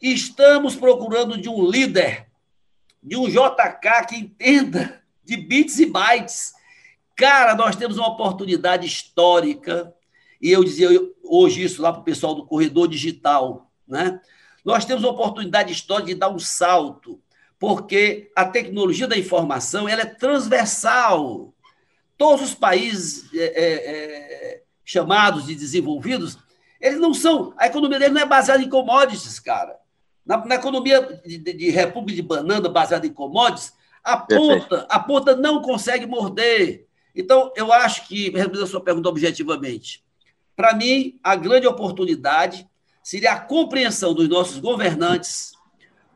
Estamos 0.00 0.74
procurando 0.74 1.40
de 1.40 1.48
um 1.48 1.68
líder 1.68 2.27
de 3.08 3.16
um 3.16 3.26
JK 3.26 4.06
que 4.06 4.16
entenda 4.16 5.02
de 5.24 5.36
bits 5.36 5.78
e 5.78 5.86
bytes. 5.86 6.52
Cara, 7.16 7.54
nós 7.54 7.74
temos 7.74 7.96
uma 7.96 8.08
oportunidade 8.08 8.86
histórica, 8.86 9.94
e 10.40 10.50
eu 10.50 10.62
dizia 10.62 10.88
hoje 11.24 11.64
isso 11.64 11.80
lá 11.80 11.90
para 11.90 12.02
o 12.02 12.04
pessoal 12.04 12.34
do 12.34 12.46
corredor 12.46 12.86
digital, 12.86 13.70
né? 13.86 14.20
Nós 14.62 14.84
temos 14.84 15.02
uma 15.02 15.12
oportunidade 15.12 15.72
histórica 15.72 16.08
de 16.08 16.14
dar 16.14 16.28
um 16.28 16.38
salto, 16.38 17.18
porque 17.58 18.30
a 18.36 18.44
tecnologia 18.44 19.08
da 19.08 19.16
informação 19.16 19.88
ela 19.88 20.02
é 20.02 20.06
transversal. 20.06 21.54
Todos 22.18 22.48
os 22.50 22.54
países 22.54 23.32
é, 23.32 23.44
é, 23.44 23.72
é, 23.74 24.62
chamados 24.84 25.46
de 25.46 25.54
desenvolvidos, 25.54 26.36
eles 26.78 27.00
não 27.00 27.14
são. 27.14 27.54
A 27.56 27.66
economia 27.66 27.98
deles 27.98 28.14
não 28.14 28.20
é 28.20 28.26
baseada 28.26 28.62
em 28.62 28.68
commodities, 28.68 29.40
cara. 29.40 29.78
Na, 30.28 30.44
na 30.44 30.56
economia 30.56 31.00
de, 31.24 31.38
de, 31.38 31.52
de, 31.54 31.70
República 31.70 32.20
de 32.20 32.28
Banana, 32.28 32.68
baseada 32.68 33.06
em 33.06 33.12
commodities, 33.12 33.72
a 34.04 34.14
ponta, 34.18 34.86
a 34.90 35.00
ponta 35.00 35.34
não 35.34 35.62
consegue 35.62 36.04
morder. 36.04 36.86
Então, 37.14 37.50
eu 37.56 37.72
acho 37.72 38.06
que, 38.06 38.28
respondendo 38.28 38.64
a 38.64 38.66
sua 38.66 38.84
pergunta 38.84 39.08
objetivamente, 39.08 40.04
para 40.54 40.74
mim, 40.74 41.18
a 41.22 41.34
grande 41.34 41.66
oportunidade 41.66 42.68
seria 43.02 43.32
a 43.32 43.40
compreensão 43.40 44.12
dos 44.12 44.28
nossos 44.28 44.58
governantes, 44.58 45.52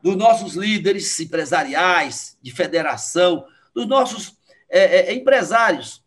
dos 0.02 0.14
nossos 0.14 0.56
líderes 0.56 1.18
empresariais, 1.18 2.36
de 2.42 2.52
federação, 2.52 3.46
dos 3.74 3.86
nossos 3.86 4.36
é, 4.68 5.10
é, 5.10 5.14
empresários, 5.14 6.04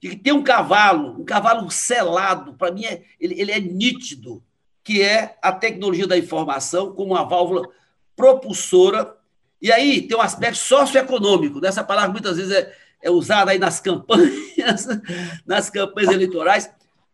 de 0.00 0.10
que 0.10 0.16
tem 0.16 0.32
um 0.32 0.44
cavalo, 0.44 1.20
um 1.20 1.24
cavalo 1.24 1.68
selado, 1.72 2.54
para 2.54 2.70
mim, 2.70 2.84
é, 2.84 3.02
ele, 3.18 3.40
ele 3.40 3.50
é 3.50 3.58
nítido 3.58 4.44
que 4.88 5.02
é 5.02 5.36
a 5.42 5.52
tecnologia 5.52 6.06
da 6.06 6.16
informação 6.16 6.94
como 6.94 7.12
uma 7.12 7.22
válvula 7.22 7.68
propulsora. 8.16 9.14
E 9.60 9.70
aí 9.70 10.00
tem 10.00 10.16
um 10.16 10.22
aspecto 10.22 10.56
socioeconômico. 10.56 11.62
Essa 11.62 11.84
palavra 11.84 12.10
muitas 12.10 12.38
vezes 12.38 12.50
é, 12.50 12.74
é 13.02 13.10
usada 13.10 13.50
aí 13.50 13.58
nas 13.58 13.80
campanhas, 13.80 14.86
nas 15.44 15.68
campanhas 15.68 16.10
eleitorais. 16.10 16.70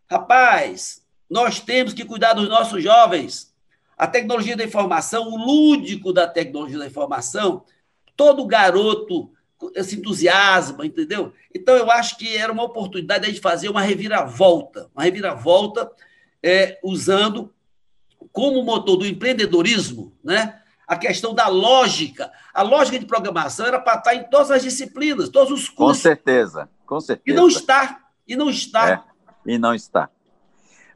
Rapaz, 0.08 1.02
nós 1.28 1.58
temos 1.58 1.92
que 1.92 2.04
cuidar 2.04 2.34
dos 2.34 2.48
nossos 2.48 2.80
jovens. 2.80 3.52
A 3.98 4.06
tecnologia 4.06 4.56
da 4.56 4.62
informação, 4.62 5.28
o 5.28 5.36
lúdico 5.36 6.12
da 6.12 6.28
tecnologia 6.28 6.78
da 6.78 6.86
informação, 6.86 7.64
todo 8.14 8.46
garoto 8.46 9.32
se 9.82 9.96
entusiasma, 9.96 10.86
entendeu? 10.86 11.32
Então, 11.52 11.74
eu 11.74 11.90
acho 11.90 12.18
que 12.18 12.36
era 12.36 12.52
uma 12.52 12.62
oportunidade 12.62 13.32
de 13.32 13.40
fazer 13.40 13.68
uma 13.68 13.82
reviravolta, 13.82 14.88
uma 14.94 15.02
reviravolta 15.02 15.90
é, 16.40 16.78
usando 16.84 17.52
como 18.34 18.64
motor 18.64 18.96
do 18.96 19.06
empreendedorismo, 19.06 20.12
né? 20.22 20.60
a 20.88 20.96
questão 20.96 21.32
da 21.32 21.46
lógica. 21.46 22.32
A 22.52 22.62
lógica 22.62 22.98
de 22.98 23.06
programação 23.06 23.64
era 23.64 23.80
para 23.80 23.96
estar 23.96 24.14
em 24.16 24.24
todas 24.24 24.50
as 24.50 24.62
disciplinas, 24.62 25.28
todos 25.28 25.52
os 25.52 25.68
cursos. 25.68 25.96
Com 25.98 26.02
certeza, 26.02 26.68
com 26.84 27.00
certeza. 27.00 27.38
E 27.38 27.40
não 27.40 27.46
está. 27.46 28.00
E 28.26 28.36
não 28.36 28.50
está. 28.50 28.90
É, 28.90 29.02
e 29.46 29.56
não 29.56 29.72
está. 29.72 30.10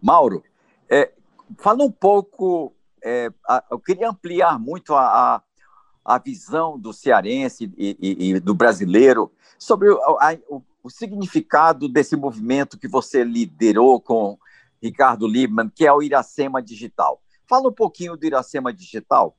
Mauro, 0.02 0.42
é, 0.90 1.12
fala 1.58 1.84
um 1.84 1.92
pouco. 1.92 2.74
É, 3.00 3.30
a, 3.48 3.62
eu 3.70 3.78
queria 3.78 4.10
ampliar 4.10 4.58
muito 4.58 4.92
a, 4.92 5.36
a, 5.36 5.42
a 6.04 6.18
visão 6.18 6.76
do 6.76 6.92
cearense 6.92 7.72
e, 7.78 7.96
e, 8.00 8.30
e 8.30 8.40
do 8.40 8.52
brasileiro 8.52 9.30
sobre 9.56 9.90
o, 9.90 10.18
a, 10.18 10.36
o, 10.48 10.60
o 10.82 10.90
significado 10.90 11.88
desse 11.88 12.16
movimento 12.16 12.76
que 12.76 12.88
você 12.88 13.22
liderou 13.22 14.00
com 14.00 14.36
Ricardo 14.82 15.28
Liebman, 15.28 15.70
que 15.72 15.86
é 15.86 15.92
o 15.92 16.02
Iracema 16.02 16.60
Digital. 16.60 17.22
Fala 17.48 17.70
um 17.70 17.72
pouquinho 17.72 18.14
do 18.14 18.26
Iracema 18.26 18.72
Digital. 18.72 19.34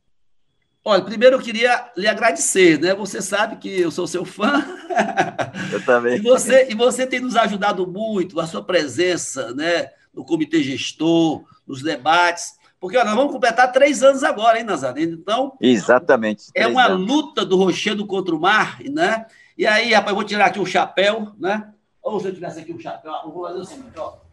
Olha, 0.83 1.03
primeiro 1.03 1.35
eu 1.35 1.41
queria 1.41 1.91
lhe 1.95 2.07
agradecer, 2.07 2.79
né? 2.79 2.95
Você 2.95 3.21
sabe 3.21 3.57
que 3.57 3.79
eu 3.79 3.91
sou 3.91 4.07
seu 4.07 4.25
fã. 4.25 4.65
Eu 5.71 5.85
também. 5.85 6.17
e, 6.17 6.21
você, 6.21 6.67
e 6.71 6.73
você 6.73 7.05
tem 7.05 7.19
nos 7.19 7.35
ajudado 7.35 7.85
muito, 7.85 8.39
a 8.39 8.47
sua 8.47 8.63
presença, 8.63 9.53
né? 9.53 9.91
No 10.11 10.25
comitê 10.25 10.63
gestor, 10.63 11.43
nos 11.67 11.83
debates. 11.83 12.57
Porque 12.79 12.97
ó, 12.97 13.05
nós 13.05 13.13
vamos 13.13 13.31
completar 13.31 13.71
três 13.71 14.01
anos 14.01 14.23
agora, 14.23 14.57
hein, 14.57 14.63
Nazareno? 14.63 15.13
Então. 15.13 15.55
Exatamente. 15.61 16.45
É 16.55 16.65
uma 16.65 16.85
anos. 16.85 17.07
luta 17.07 17.45
do 17.45 17.55
rochedo 17.57 18.07
contra 18.07 18.33
o 18.33 18.39
mar, 18.39 18.79
né? 18.81 19.27
E 19.55 19.67
aí, 19.67 19.93
rapaz, 19.93 20.09
eu 20.09 20.15
vou 20.15 20.23
tirar 20.23 20.45
aqui 20.45 20.59
o 20.59 20.65
chapéu, 20.65 21.33
né? 21.37 21.71
Ou 22.01 22.19
se 22.19 22.27
eu 22.29 22.33
tivesse 22.33 22.61
aqui 22.61 22.73
o 22.73 22.79
chapéu, 22.79 23.13
eu 23.23 23.31
vou 23.31 23.45
fazer 23.45 23.59
o 23.59 23.65
seguinte, 23.65 23.99
ó 23.99 24.28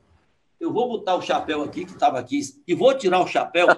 eu 0.59 0.73
vou 0.73 0.89
botar 0.89 1.15
o 1.17 1.23
chapéu 1.23 1.63
aqui, 1.63 1.85
que 1.85 1.93
estava 1.93 2.19
aqui, 2.19 2.41
e 2.67 2.75
vou 2.75 2.97
tirar 2.97 3.21
o 3.21 3.27
chapéu. 3.27 3.69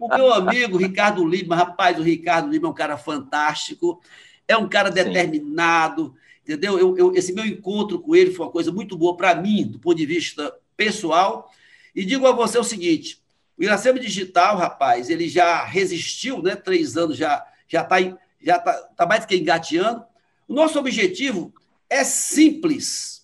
O 0.00 0.08
meu 0.08 0.32
amigo 0.32 0.76
Ricardo 0.76 1.24
Lima, 1.24 1.56
rapaz, 1.56 1.98
o 1.98 2.02
Ricardo 2.02 2.48
Lima 2.48 2.68
é 2.68 2.70
um 2.70 2.74
cara 2.74 2.96
fantástico, 2.96 4.00
é 4.46 4.56
um 4.56 4.68
cara 4.68 4.90
determinado, 4.90 6.06
Sim. 6.06 6.14
entendeu? 6.44 6.78
Eu, 6.78 6.96
eu, 6.96 7.14
esse 7.14 7.32
meu 7.32 7.44
encontro 7.44 7.98
com 8.00 8.14
ele 8.14 8.30
foi 8.30 8.46
uma 8.46 8.52
coisa 8.52 8.70
muito 8.70 8.96
boa 8.96 9.16
para 9.16 9.34
mim, 9.34 9.66
do 9.66 9.78
ponto 9.78 9.96
de 9.96 10.06
vista 10.06 10.54
pessoal. 10.76 11.50
E 11.94 12.04
digo 12.04 12.26
a 12.26 12.32
você 12.32 12.58
o 12.58 12.64
seguinte: 12.64 13.20
o 13.58 13.62
Iracema 13.64 13.98
Digital, 13.98 14.56
rapaz, 14.56 15.10
ele 15.10 15.28
já 15.28 15.64
resistiu, 15.64 16.40
né? 16.40 16.54
Três 16.54 16.96
anos 16.96 17.16
já 17.16 17.44
já 17.66 17.82
está 17.82 17.96
já 18.40 18.58
tá, 18.58 18.72
tá 18.96 19.06
mais 19.06 19.26
que 19.26 19.36
engateando. 19.36 20.04
O 20.46 20.54
nosso 20.54 20.78
objetivo 20.78 21.52
é 21.90 22.04
simples 22.04 23.17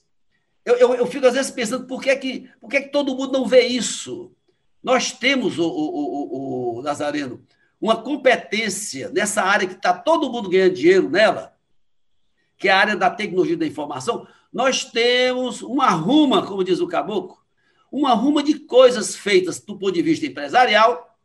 eu, 0.65 0.77
eu, 0.77 0.95
eu, 0.95 1.07
fico 1.07 1.27
às 1.27 1.35
vezes 1.35 1.51
pensando 1.51 1.87
por 1.87 2.03
que, 2.03 2.11
é 2.11 2.17
que, 2.17 2.51
por 2.61 2.71
que, 2.71 2.77
é 2.77 2.83
que 2.83 2.89
todo 2.89 3.15
mundo 3.15 3.33
não 3.33 3.47
vê 3.47 3.67
isso? 3.67 4.33
Nós 4.83 5.13
temos, 5.13 5.59
o, 5.59 5.67
o, 5.67 6.77
o, 6.77 6.79
o 6.79 6.83
Nazareno, 6.83 7.45
uma 7.81 7.97
competência 7.97 9.11
nessa 9.11 9.43
área 9.43 9.67
que 9.67 9.75
está 9.75 9.93
todo 9.93 10.31
mundo 10.31 10.49
ganhando 10.49 10.75
dinheiro 10.75 11.11
nela, 11.11 11.55
que 12.57 12.69
é 12.69 12.73
a 12.73 12.79
área 12.79 12.97
da 12.97 13.11
tecnologia 13.11 13.57
da 13.57 13.67
informação. 13.67 14.27
Nós 14.53 14.85
temos 14.85 15.61
uma 15.63 15.91
ruma, 15.91 16.47
como 16.47 16.65
diz 16.65 16.81
o 16.81 16.89
caboclo, 16.89 17.39
uma 17.93 18.15
ruma 18.15 18.43
de 18.43 18.59
coisas 18.59 19.15
feitas 19.15 19.61
do 19.61 19.79
ponto 19.79 19.93
de 19.93 20.03
vista 20.03 20.27
empresarial, 20.27 21.17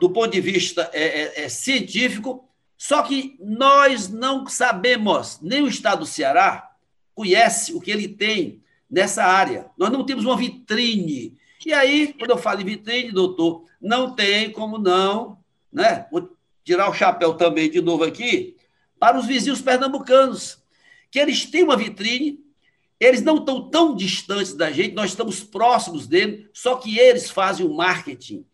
do 0.00 0.10
ponto 0.10 0.32
de 0.32 0.40
vista 0.40 0.90
é, 0.92 1.02
é, 1.02 1.44
é, 1.44 1.48
científico, 1.48 2.48
só 2.76 3.02
que 3.02 3.36
nós 3.40 4.08
não 4.08 4.46
sabemos, 4.46 5.38
nem 5.42 5.62
o 5.62 5.68
Estado 5.68 6.00
do 6.00 6.06
Ceará 6.06 6.70
conhece 7.14 7.74
o 7.74 7.80
que 7.80 7.90
ele 7.90 8.08
tem 8.08 8.62
nessa 8.90 9.24
área. 9.24 9.66
Nós 9.76 9.90
não 9.90 10.04
temos 10.04 10.24
uma 10.24 10.36
vitrine. 10.36 11.36
E 11.64 11.72
aí, 11.72 12.14
quando 12.18 12.30
eu 12.30 12.38
falo 12.38 12.60
em 12.60 12.64
vitrine, 12.64 13.12
doutor, 13.12 13.64
não 13.80 14.14
tem 14.14 14.50
como 14.50 14.78
não, 14.78 15.38
né? 15.72 16.06
Vou 16.10 16.36
tirar 16.64 16.90
o 16.90 16.94
chapéu 16.94 17.34
também 17.34 17.70
de 17.70 17.80
novo 17.80 18.04
aqui, 18.04 18.56
para 18.98 19.18
os 19.18 19.26
vizinhos 19.26 19.60
pernambucanos, 19.60 20.58
que 21.10 21.18
eles 21.18 21.46
têm 21.46 21.64
uma 21.64 21.76
vitrine, 21.76 22.40
eles 23.00 23.22
não 23.22 23.36
estão 23.36 23.70
tão 23.70 23.94
distantes 23.94 24.54
da 24.54 24.70
gente, 24.70 24.94
nós 24.94 25.10
estamos 25.10 25.42
próximos 25.42 26.06
deles, 26.06 26.46
só 26.52 26.74
que 26.76 26.98
eles 26.98 27.30
fazem 27.30 27.64
o 27.64 27.72
marketing. 27.72 28.44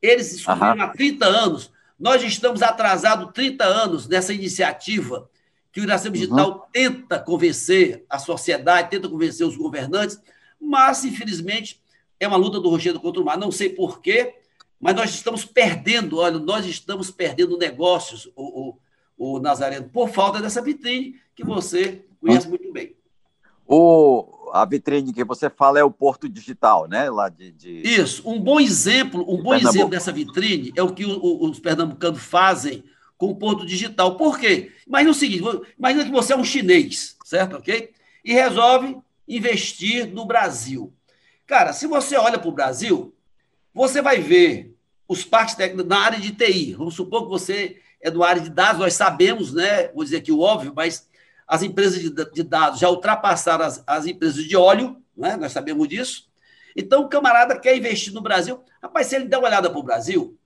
Eles 0.00 0.32
descobriram 0.32 0.82
há 0.82 0.88
30 0.88 1.26
anos. 1.26 1.70
Nós 1.98 2.22
estamos 2.22 2.62
atrasados 2.62 3.30
30 3.34 3.62
anos 3.64 4.08
nessa 4.08 4.32
iniciativa 4.32 5.28
que 5.72 5.80
o 5.80 5.84
Iracema 5.84 6.14
Digital 6.14 6.50
uhum. 6.50 6.60
tenta 6.72 7.18
convencer 7.18 8.04
a 8.08 8.18
sociedade, 8.18 8.90
tenta 8.90 9.08
convencer 9.08 9.46
os 9.46 9.56
governantes, 9.56 10.20
mas, 10.60 11.04
infelizmente, 11.04 11.80
é 12.18 12.26
uma 12.26 12.36
luta 12.36 12.60
do 12.60 12.68
Rochedo 12.68 13.00
contra 13.00 13.22
o 13.22 13.24
mar. 13.24 13.38
Não 13.38 13.50
sei 13.50 13.70
porquê, 13.70 14.34
mas 14.80 14.94
nós 14.94 15.10
estamos 15.10 15.44
perdendo, 15.44 16.18
olha, 16.18 16.38
nós 16.38 16.66
estamos 16.66 17.10
perdendo 17.10 17.56
negócios, 17.56 18.30
o, 18.34 18.78
o, 19.16 19.36
o 19.36 19.40
Nazareno, 19.40 19.88
por 19.88 20.08
falta 20.08 20.40
dessa 20.40 20.60
vitrine 20.60 21.16
que 21.34 21.44
você 21.44 22.04
conhece 22.20 22.46
uhum. 22.46 22.50
muito 22.50 22.72
bem. 22.72 22.94
O, 23.66 24.50
a 24.52 24.64
vitrine 24.64 25.12
que 25.12 25.22
você 25.22 25.48
fala 25.48 25.78
é 25.78 25.84
o 25.84 25.92
Porto 25.92 26.28
Digital, 26.28 26.88
né? 26.88 27.08
Lá 27.08 27.28
de, 27.28 27.52
de... 27.52 27.82
Isso. 27.82 28.28
Um 28.28 28.40
bom 28.40 28.58
exemplo, 28.58 29.24
um 29.32 29.40
bom 29.40 29.54
exemplo 29.54 29.90
dessa 29.90 30.10
vitrine 30.10 30.72
é 30.74 30.82
o 30.82 30.92
que 30.92 31.04
o, 31.04 31.44
os 31.44 31.60
pernambucanos 31.60 32.20
fazem 32.20 32.82
com 33.20 33.26
o 33.26 33.36
Porto 33.36 33.66
Digital. 33.66 34.16
Por 34.16 34.38
quê? 34.38 34.72
Imagina 34.86 35.10
o 35.10 35.14
seguinte: 35.14 35.44
imagina 35.78 36.06
que 36.06 36.10
você 36.10 36.32
é 36.32 36.36
um 36.36 36.42
chinês, 36.42 37.18
certo? 37.22 37.58
Ok? 37.58 37.92
E 38.24 38.32
resolve 38.32 38.96
investir 39.28 40.06
no 40.06 40.24
Brasil. 40.24 40.90
Cara, 41.46 41.74
se 41.74 41.86
você 41.86 42.16
olha 42.16 42.38
para 42.38 42.48
o 42.48 42.52
Brasil, 42.52 43.14
você 43.74 44.00
vai 44.00 44.20
ver 44.20 44.74
os 45.06 45.22
parques 45.22 45.54
técnicos 45.54 45.86
na 45.86 45.98
área 45.98 46.18
de 46.18 46.32
TI. 46.32 46.72
Vamos 46.72 46.94
supor 46.94 47.24
que 47.24 47.28
você 47.28 47.76
é 48.00 48.10
do 48.10 48.24
área 48.24 48.40
de 48.40 48.48
dados, 48.48 48.80
nós 48.80 48.94
sabemos, 48.94 49.52
né? 49.52 49.88
Vou 49.88 50.02
dizer 50.02 50.16
aqui 50.16 50.32
o 50.32 50.40
óbvio, 50.40 50.72
mas 50.74 51.06
as 51.46 51.62
empresas 51.62 52.00
de, 52.00 52.10
de 52.10 52.42
dados 52.42 52.80
já 52.80 52.88
ultrapassaram 52.88 53.66
as, 53.66 53.84
as 53.86 54.06
empresas 54.06 54.42
de 54.44 54.56
óleo, 54.56 54.96
né? 55.14 55.36
nós 55.36 55.52
sabemos 55.52 55.86
disso. 55.86 56.30
Então, 56.74 57.02
o 57.02 57.08
camarada 57.08 57.58
quer 57.58 57.76
investir 57.76 58.14
no 58.14 58.22
Brasil. 58.22 58.62
Rapaz, 58.82 59.08
se 59.08 59.16
ele 59.16 59.26
der 59.26 59.36
uma 59.36 59.48
olhada 59.48 59.68
para 59.68 59.78
o 59.78 59.82
Brasil, 59.82 60.38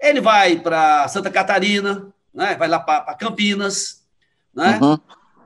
ele 0.00 0.20
vai 0.20 0.58
para 0.58 1.08
Santa 1.08 1.30
Catarina, 1.30 2.12
né? 2.32 2.54
vai 2.56 2.68
lá 2.68 2.78
para 2.78 3.14
Campinas, 3.14 4.04
né? 4.54 4.78
Uhum. 4.82 4.98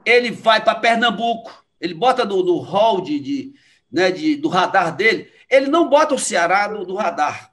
ele 0.05 0.31
vai 0.31 0.63
para 0.63 0.75
Pernambuco, 0.75 1.65
ele 1.81 1.95
bota 1.95 2.25
no, 2.25 2.45
no 2.45 2.59
hall 2.59 3.01
de, 3.01 3.19
de, 3.19 3.55
né, 3.91 4.11
de, 4.11 4.37
do 4.37 4.49
radar 4.49 4.95
dele, 4.95 5.31
ele 5.49 5.67
não 5.67 5.89
bota 5.89 6.15
o 6.15 6.19
Ceará 6.19 6.69
no, 6.69 6.85
no 6.85 6.95
radar. 6.95 7.51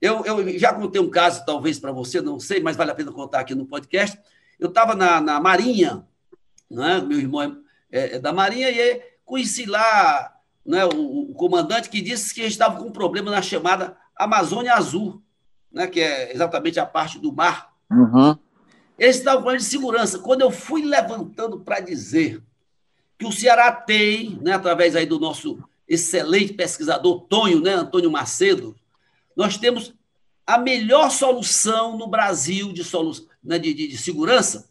Eu, 0.00 0.24
eu 0.24 0.58
já 0.58 0.72
contei 0.72 1.00
um 1.00 1.10
caso, 1.10 1.44
talvez 1.44 1.78
para 1.78 1.92
você, 1.92 2.22
não 2.22 2.40
sei, 2.40 2.60
mas 2.60 2.76
vale 2.76 2.90
a 2.90 2.94
pena 2.94 3.12
contar 3.12 3.40
aqui 3.40 3.54
no 3.54 3.66
podcast. 3.66 4.18
Eu 4.58 4.68
estava 4.68 4.94
na, 4.94 5.20
na 5.20 5.38
Marinha, 5.38 6.06
né? 6.70 7.00
meu 7.00 7.18
irmão 7.18 7.58
é, 7.92 8.16
é 8.16 8.18
da 8.18 8.32
Marinha, 8.32 8.70
e 8.70 9.02
conheci 9.24 9.66
lá 9.66 10.34
né, 10.64 10.84
o, 10.86 11.30
o, 11.30 11.34
comandante 11.34 11.90
que 11.90 12.00
disse 12.00 12.34
que 12.34 12.42
estava 12.42 12.78
com 12.78 12.88
um 12.88 12.92
problema 12.92 13.30
na 13.30 13.42
chamada 13.42 13.96
Amazônia 14.16 14.74
Azul, 14.74 15.22
né, 15.72 15.86
que 15.86 16.00
é 16.00 16.32
exatamente 16.32 16.78
a 16.78 16.86
parte 16.86 17.18
do 17.18 17.32
mar. 17.32 17.72
Uhum. 17.90 18.36
Eles 18.98 19.16
estavam 19.16 19.42
falando 19.42 19.58
de 19.58 19.64
segurança. 19.64 20.18
Quando 20.18 20.42
eu 20.42 20.50
fui 20.50 20.84
levantando 20.84 21.60
para 21.60 21.80
dizer 21.80 22.42
que 23.18 23.26
o 23.26 23.32
Ceará 23.32 23.72
tem, 23.72 24.38
né, 24.42 24.52
através 24.52 24.96
aí 24.96 25.06
do 25.06 25.18
nosso 25.18 25.62
excelente 25.88 26.52
pesquisador 26.52 27.22
Tonho, 27.22 27.60
né, 27.60 27.74
Antônio 27.74 28.10
Macedo, 28.10 28.76
nós 29.36 29.56
temos 29.56 29.94
a 30.46 30.58
melhor 30.58 31.10
solução 31.10 31.96
no 31.96 32.06
Brasil 32.06 32.72
de, 32.72 32.84
solu 32.84 33.12
né, 33.42 33.58
de, 33.58 33.72
de, 33.72 33.88
de 33.88 33.98
segurança 33.98 34.70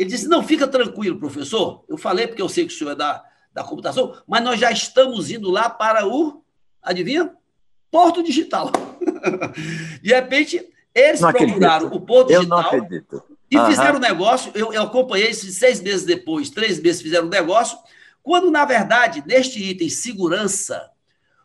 ele 0.00 0.08
disse: 0.08 0.26
Não, 0.28 0.42
fica 0.42 0.66
tranquilo, 0.66 1.18
professor. 1.18 1.84
Eu 1.86 1.98
falei 1.98 2.26
porque 2.26 2.40
eu 2.40 2.48
sei 2.48 2.66
que 2.66 2.72
o 2.72 2.76
senhor 2.76 2.92
é 2.92 2.94
da, 2.94 3.22
da 3.52 3.62
computação, 3.62 4.16
mas 4.26 4.42
nós 4.42 4.58
já 4.58 4.72
estamos 4.72 5.30
indo 5.30 5.50
lá 5.50 5.68
para 5.68 6.08
o, 6.08 6.42
adivinha? 6.82 7.34
Porto 7.90 8.22
Digital. 8.22 8.72
De 10.02 10.14
repente, 10.14 10.68
eles 10.94 11.20
não 11.20 11.32
procuraram 11.32 11.86
acredito. 11.86 11.96
o 11.96 12.00
Porto 12.00 12.28
Digital 12.28 12.72
e 13.50 13.58
uhum. 13.58 13.66
fizeram 13.66 13.96
o 13.96 14.00
negócio. 14.00 14.52
Eu, 14.54 14.72
eu 14.72 14.82
acompanhei 14.82 15.30
isso 15.30 15.50
seis 15.50 15.80
meses 15.80 16.04
depois, 16.04 16.50
três 16.50 16.80
meses 16.80 17.02
fizeram 17.02 17.26
o 17.26 17.30
negócio, 17.30 17.76
quando, 18.22 18.50
na 18.50 18.64
verdade, 18.64 19.24
neste 19.26 19.62
item 19.62 19.88
segurança, 19.88 20.90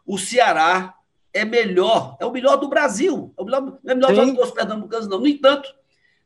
o 0.06 0.18
Ceará 0.18 0.94
é 1.34 1.44
melhor, 1.44 2.16
é 2.20 2.26
o 2.26 2.32
melhor 2.32 2.58
do 2.58 2.70
Brasil. 2.70 3.34
É 3.38 3.42
o 3.42 3.46
melhor, 3.46 3.62
não 3.62 3.92
é 3.92 3.96
melhor 3.96 4.16
Sim. 4.16 4.26
do 4.28 4.36
que 4.36 4.44
os 4.44 4.52
pernambucanos, 4.52 5.08
não. 5.08 5.20
No 5.20 5.28
entanto, 5.28 5.68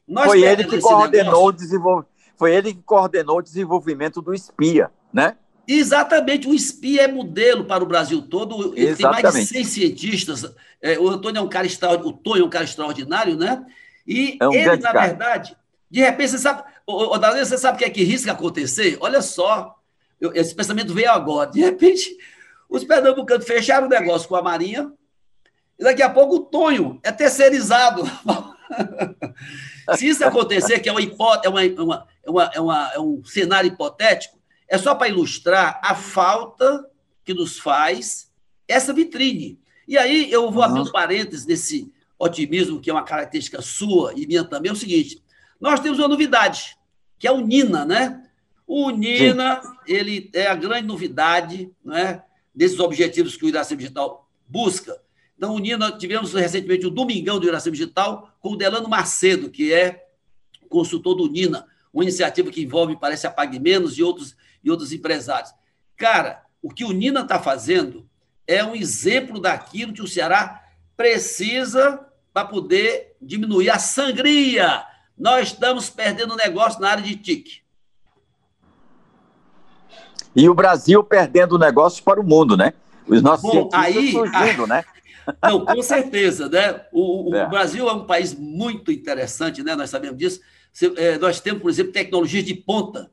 nós 0.08 0.26
Foi 0.26 0.44
ele 0.44 0.66
que 0.66 0.80
coordenou 0.80 1.48
o 1.48 1.52
desenvolvimento 1.52 2.20
foi 2.40 2.56
ele 2.56 2.74
que 2.74 2.82
coordenou 2.82 3.40
o 3.40 3.42
desenvolvimento 3.42 4.22
do 4.22 4.34
espia, 4.34 4.90
né? 5.12 5.36
Exatamente, 5.72 6.48
o 6.48 6.54
espia 6.56 7.04
é 7.04 7.08
modelo 7.08 7.64
para 7.64 7.84
o 7.84 7.88
Brasil 7.88 8.24
todo. 8.24 8.74
Ele 8.76 8.96
tem 8.96 9.06
mais 9.06 9.34
de 9.34 9.46
100 9.46 9.64
cientistas. 9.66 10.56
É, 10.82 10.98
o 10.98 11.08
Antônio 11.08 11.38
é 11.38 11.42
um 11.44 11.48
cara 11.48 11.68
extraordinário, 11.68 12.10
o 12.10 12.18
Tonho 12.18 12.42
é 12.42 12.46
um 12.46 12.50
cara 12.50 12.66
extraordinário, 12.66 13.38
né? 13.38 13.64
E 14.08 14.36
é 14.42 14.48
um 14.48 14.54
ele, 14.54 14.78
na 14.78 14.92
cara. 14.92 15.08
verdade, 15.08 15.56
de 15.92 16.00
repente, 16.00 16.32
você 16.32 16.40
sabe, 16.40 16.64
o, 16.88 17.16
o, 17.16 17.20
você 17.20 17.56
sabe 17.56 17.76
o 17.76 17.78
que 17.78 17.86
é 17.86 17.90
que 17.92 18.04
risca 18.04 18.32
acontecer? 18.32 18.98
Olha 19.00 19.22
só, 19.22 19.76
eu, 20.20 20.34
esse 20.34 20.56
pensamento 20.56 20.92
veio 20.92 21.12
agora. 21.12 21.52
De 21.52 21.60
repente, 21.60 22.18
os 22.68 22.84
pernambucanos 22.84 23.46
fecharam 23.46 23.86
o 23.86 23.90
negócio 23.90 24.28
com 24.28 24.36
a 24.36 24.42
Marinha, 24.42 24.92
e 25.78 25.84
daqui 25.84 26.02
a 26.02 26.10
pouco 26.10 26.38
o 26.38 26.46
Tonho 26.46 27.00
é 27.04 27.12
terceirizado. 27.12 28.04
Se 29.96 30.08
isso 30.08 30.26
acontecer, 30.26 30.80
que 30.80 30.90
é 30.90 30.92
uma 30.92 31.02
hipótese, 31.02 31.46
é, 31.46 31.50
uma, 31.50 31.64
é, 31.64 31.68
é, 31.68 31.82
uma, 32.30 32.52
é, 32.56 32.60
uma, 32.60 32.92
é 32.96 33.00
um 33.00 33.24
cenário 33.24 33.68
hipotético, 33.68 34.39
é 34.70 34.78
só 34.78 34.94
para 34.94 35.10
ilustrar 35.10 35.80
a 35.84 35.96
falta 35.96 36.88
que 37.26 37.34
nos 37.34 37.60
faz 37.60 38.32
essa 38.68 38.94
vitrine. 38.94 39.60
E 39.88 39.98
aí 39.98 40.32
eu 40.32 40.52
vou 40.52 40.62
abrir 40.62 40.82
um 40.82 40.92
parênteses 40.92 41.46
nesse 41.46 41.92
otimismo, 42.18 42.80
que 42.80 42.90
é 42.90 42.94
uma 42.94 43.04
característica 43.04 43.62
sua 43.62 44.14
e 44.16 44.28
minha 44.28 44.44
também, 44.44 44.70
é 44.70 44.74
o 44.74 44.78
seguinte: 44.78 45.24
nós 45.60 45.80
temos 45.80 45.98
uma 45.98 46.08
novidade, 46.08 46.78
que 47.18 47.28
é 47.28 47.32
o 47.32 47.42
Nina, 47.42 47.84
né? 47.86 48.24
O 48.68 48.92
Nina, 48.92 49.62
Sim. 49.62 49.70
ele 49.88 50.30
é 50.32 50.46
a 50.46 50.56
grande 50.56 50.86
novidade 50.86 51.72
né, 51.84 52.22
desses 52.54 52.80
objetivos 52.80 53.36
que 53.36 53.46
o 53.46 53.48
Iracema 53.48 53.82
Digital 53.82 54.30
busca. 54.48 54.96
Então, 55.36 55.56
unindo, 55.56 55.80
nós 55.80 55.98
tivemos 55.98 56.34
recentemente 56.34 56.86
o 56.86 56.92
Domingão 56.92 57.40
do 57.40 57.48
Iracema 57.48 57.76
Digital 57.76 58.36
com 58.40 58.52
o 58.52 58.58
Delano 58.58 58.88
Macedo, 58.88 59.50
que 59.50 59.74
é 59.74 60.06
consultor 60.68 61.16
do 61.16 61.28
Nina, 61.28 61.66
uma 61.92 62.04
iniciativa 62.04 62.52
que 62.52 62.62
envolve, 62.62 62.96
parece, 63.00 63.26
a 63.26 63.32
Pague 63.32 63.58
Menos 63.58 63.98
e 63.98 64.04
outros, 64.04 64.36
e 64.64 64.70
outros 64.70 64.92
empresários. 64.92 65.54
Cara, 65.96 66.44
o 66.62 66.70
que 66.70 66.84
o 66.84 66.92
Nina 66.92 67.22
está 67.22 67.40
fazendo 67.40 68.08
é 68.48 68.64
um 68.64 68.76
exemplo 68.76 69.40
daquilo 69.40 69.94
que 69.94 70.02
o 70.02 70.08
Ceará 70.08 70.64
precisa 70.98 72.06
para 72.34 72.48
poder 72.48 73.16
diminuir 73.22 73.70
a 73.70 73.80
sangria. 73.80 74.84
Nós 75.18 75.50
estamos 75.50 75.90
perdendo 75.90 76.36
negócio 76.36 76.80
na 76.80 76.90
área 76.90 77.04
de 77.04 77.16
TIC. 77.16 77.62
E 80.36 80.48
o 80.48 80.54
Brasil 80.54 81.04
perdendo 81.04 81.58
negócios 81.58 82.02
para 82.02 82.20
o 82.20 82.24
mundo, 82.24 82.56
né? 82.56 82.74
Os 83.08 83.22
nossos 83.22 83.52
Bom, 83.52 83.70
aí, 83.74 84.12
surgindo, 84.12 84.68
né? 84.68 84.84
Não, 85.44 85.66
com 85.66 85.82
certeza, 85.82 86.50
né? 86.50 86.82
O, 86.92 87.32
o 87.32 87.36
é. 87.36 87.48
Brasil 87.48 87.88
é 87.88 87.94
um 87.94 88.06
país 88.06 88.34
muito 88.34 88.92
interessante, 88.92 89.64
né? 89.64 89.76
Nós 89.76 89.90
sabemos 89.90 90.18
disso. 90.18 90.40
É, 90.96 91.18
nós 91.18 91.40
temos, 91.40 91.62
por 91.62 91.70
exemplo, 91.70 91.92
tecnologias 91.92 92.44
de 92.44 92.54
ponta. 92.54 93.12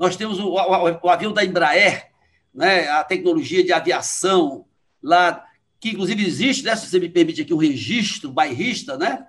Nós 0.00 0.16
temos 0.16 0.40
o, 0.40 0.48
o, 0.48 0.98
o 1.02 1.10
avião 1.10 1.30
da 1.30 1.44
Embraer, 1.44 2.06
né? 2.54 2.88
a 2.88 3.04
tecnologia 3.04 3.62
de 3.62 3.70
aviação 3.70 4.64
lá, 5.02 5.44
que 5.78 5.90
inclusive 5.90 6.26
existe, 6.26 6.64
né? 6.64 6.74
se 6.74 6.86
você 6.86 6.98
me 6.98 7.10
permite 7.10 7.42
aqui, 7.42 7.52
um 7.52 7.58
registro 7.58 8.32
bairrista, 8.32 8.96
né? 8.96 9.26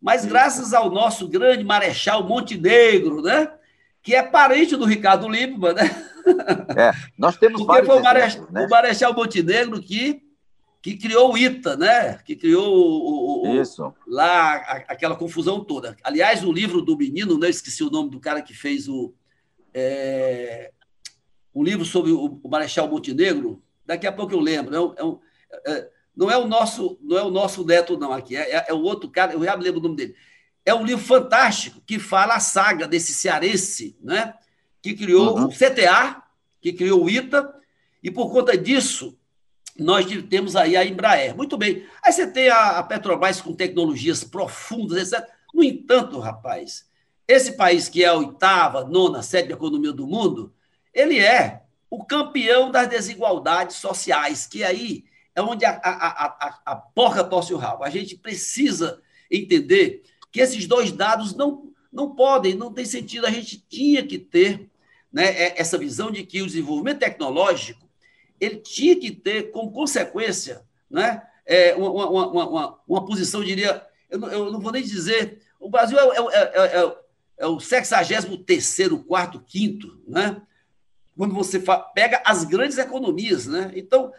Mas 0.00 0.24
graças 0.24 0.72
ao 0.72 0.90
nosso 0.90 1.28
grande 1.28 1.62
Marechal 1.62 2.26
Montenegro, 2.26 3.20
né? 3.20 3.52
que 4.02 4.14
é 4.14 4.22
parente 4.22 4.76
do 4.76 4.86
Ricardo 4.86 5.28
Lippmann, 5.28 5.74
né? 5.74 6.10
É, 6.74 6.90
nós 7.18 7.36
temos 7.36 7.62
Porque 7.62 7.84
foi 7.84 7.98
o 7.98 8.02
Marechal, 8.02 8.48
né? 8.50 8.64
o 8.64 8.70
Marechal 8.70 9.12
Montenegro 9.12 9.78
que 9.78 10.22
que 10.80 10.96
criou 10.96 11.34
o 11.34 11.36
ITA, 11.36 11.76
né? 11.76 12.14
Que 12.24 12.34
criou 12.34 12.66
o, 12.66 13.46
o, 13.46 13.60
Isso. 13.60 13.92
lá 14.06 14.54
a, 14.54 14.76
aquela 14.88 15.16
confusão 15.16 15.62
toda. 15.62 15.94
Aliás, 16.02 16.42
o 16.42 16.50
livro 16.50 16.80
do 16.80 16.96
menino, 16.96 17.38
né? 17.38 17.50
esqueci 17.50 17.84
o 17.84 17.90
nome 17.90 18.08
do 18.08 18.20
cara 18.20 18.40
que 18.40 18.54
fez 18.54 18.88
o 18.88 19.12
é, 19.74 20.70
um 21.54 21.62
livro 21.62 21.84
sobre 21.84 22.12
o, 22.12 22.40
o 22.42 22.48
Marechal 22.48 22.88
Montenegro. 22.88 23.62
Daqui 23.84 24.06
a 24.06 24.12
pouco 24.12 24.32
eu 24.32 24.40
lembro. 24.40 24.74
É 24.74 24.80
um, 24.80 24.94
é 24.96 25.04
um, 25.04 25.18
é, 25.66 25.88
não 26.16 26.30
é 26.30 26.38
o 26.38 26.46
nosso, 26.46 26.98
não 27.02 27.18
é 27.18 27.22
o 27.22 27.30
nosso 27.30 27.64
neto, 27.64 27.98
não, 27.98 28.12
aqui, 28.12 28.36
é, 28.36 28.56
é, 28.56 28.66
é 28.68 28.72
o 28.72 28.82
outro 28.82 29.10
cara, 29.10 29.32
eu 29.32 29.42
já 29.42 29.56
me 29.56 29.64
lembro 29.64 29.80
o 29.80 29.82
nome 29.82 29.96
dele. 29.96 30.14
É 30.64 30.72
um 30.72 30.84
livro 30.84 31.04
fantástico 31.04 31.82
que 31.84 31.98
fala 31.98 32.34
a 32.34 32.40
saga 32.40 32.86
desse 32.86 33.12
cearense, 33.12 33.96
né? 34.00 34.34
que 34.80 34.94
criou 34.94 35.36
uhum. 35.36 35.46
o 35.46 35.48
CTA, 35.48 36.22
que 36.60 36.72
criou 36.72 37.04
o 37.04 37.10
ITA, 37.10 37.54
e 38.02 38.10
por 38.10 38.30
conta 38.30 38.56
disso, 38.56 39.18
nós 39.78 40.06
temos 40.28 40.54
aí 40.54 40.76
a 40.76 40.84
Embraer. 40.84 41.34
Muito 41.34 41.56
bem. 41.56 41.86
Aí 42.02 42.12
você 42.12 42.26
tem 42.26 42.48
a, 42.48 42.82
Petrobras 42.82 43.40
com 43.40 43.54
tecnologias 43.54 44.22
profundas, 44.22 45.12
etc. 45.12 45.28
No 45.52 45.64
entanto, 45.64 46.18
rapaz, 46.18 46.86
esse 47.26 47.52
país 47.52 47.88
que 47.88 48.04
é 48.04 48.08
a 48.08 48.14
oitava, 48.14 48.84
nona, 48.84 49.22
sétima 49.22 49.54
economia 49.54 49.92
do 49.92 50.06
mundo, 50.06 50.52
ele 50.92 51.18
é 51.18 51.62
o 51.90 52.04
campeão 52.04 52.70
das 52.70 52.88
desigualdades 52.88 53.76
sociais, 53.76 54.46
que 54.46 54.62
aí 54.64 55.04
é 55.34 55.42
onde 55.42 55.64
a, 55.64 55.70
a, 55.70 56.26
a, 56.26 56.60
a 56.66 56.76
porca 56.76 57.24
torce 57.24 57.52
o 57.52 57.56
rabo. 57.56 57.84
A 57.84 57.90
gente 57.90 58.16
precisa 58.16 59.00
entender 59.30 60.02
que 60.30 60.40
esses 60.40 60.66
dois 60.66 60.92
dados 60.92 61.34
não, 61.34 61.72
não 61.92 62.14
podem, 62.14 62.54
não 62.54 62.72
tem 62.72 62.84
sentido. 62.84 63.26
A 63.26 63.30
gente 63.30 63.58
tinha 63.68 64.04
que 64.04 64.18
ter 64.18 64.68
né, 65.12 65.26
é, 65.26 65.60
essa 65.60 65.78
visão 65.78 66.10
de 66.10 66.24
que 66.24 66.42
o 66.42 66.46
desenvolvimento 66.46 66.98
tecnológico 66.98 67.84
ele 68.40 68.56
tinha 68.56 68.98
que 68.98 69.10
ter 69.10 69.50
como 69.50 69.72
consequência 69.72 70.62
né, 70.90 71.22
é, 71.46 71.74
uma, 71.74 71.90
uma, 71.90 72.28
uma, 72.28 72.78
uma, 72.86 73.04
posição, 73.04 73.40
eu 73.40 73.46
diria, 73.46 73.86
eu 74.10 74.18
não, 74.18 74.28
eu 74.28 74.52
não, 74.52 74.60
vou 74.60 74.72
nem 74.72 74.82
dizer, 74.82 75.40
o 75.60 75.68
Brasil 75.68 75.98
é, 75.98 76.02
é, 76.02 76.80
é, 76.80 76.96
é 77.38 77.46
o 77.46 77.58
63 77.58 78.76
quarto, 79.06 79.40
quinto, 79.40 80.00
né? 80.06 80.40
quando 81.16 81.34
você 81.34 81.62
pega 81.94 82.22
as 82.24 82.44
grandes 82.44 82.78
economias. 82.78 83.46
Né? 83.46 83.72
Então, 83.74 84.12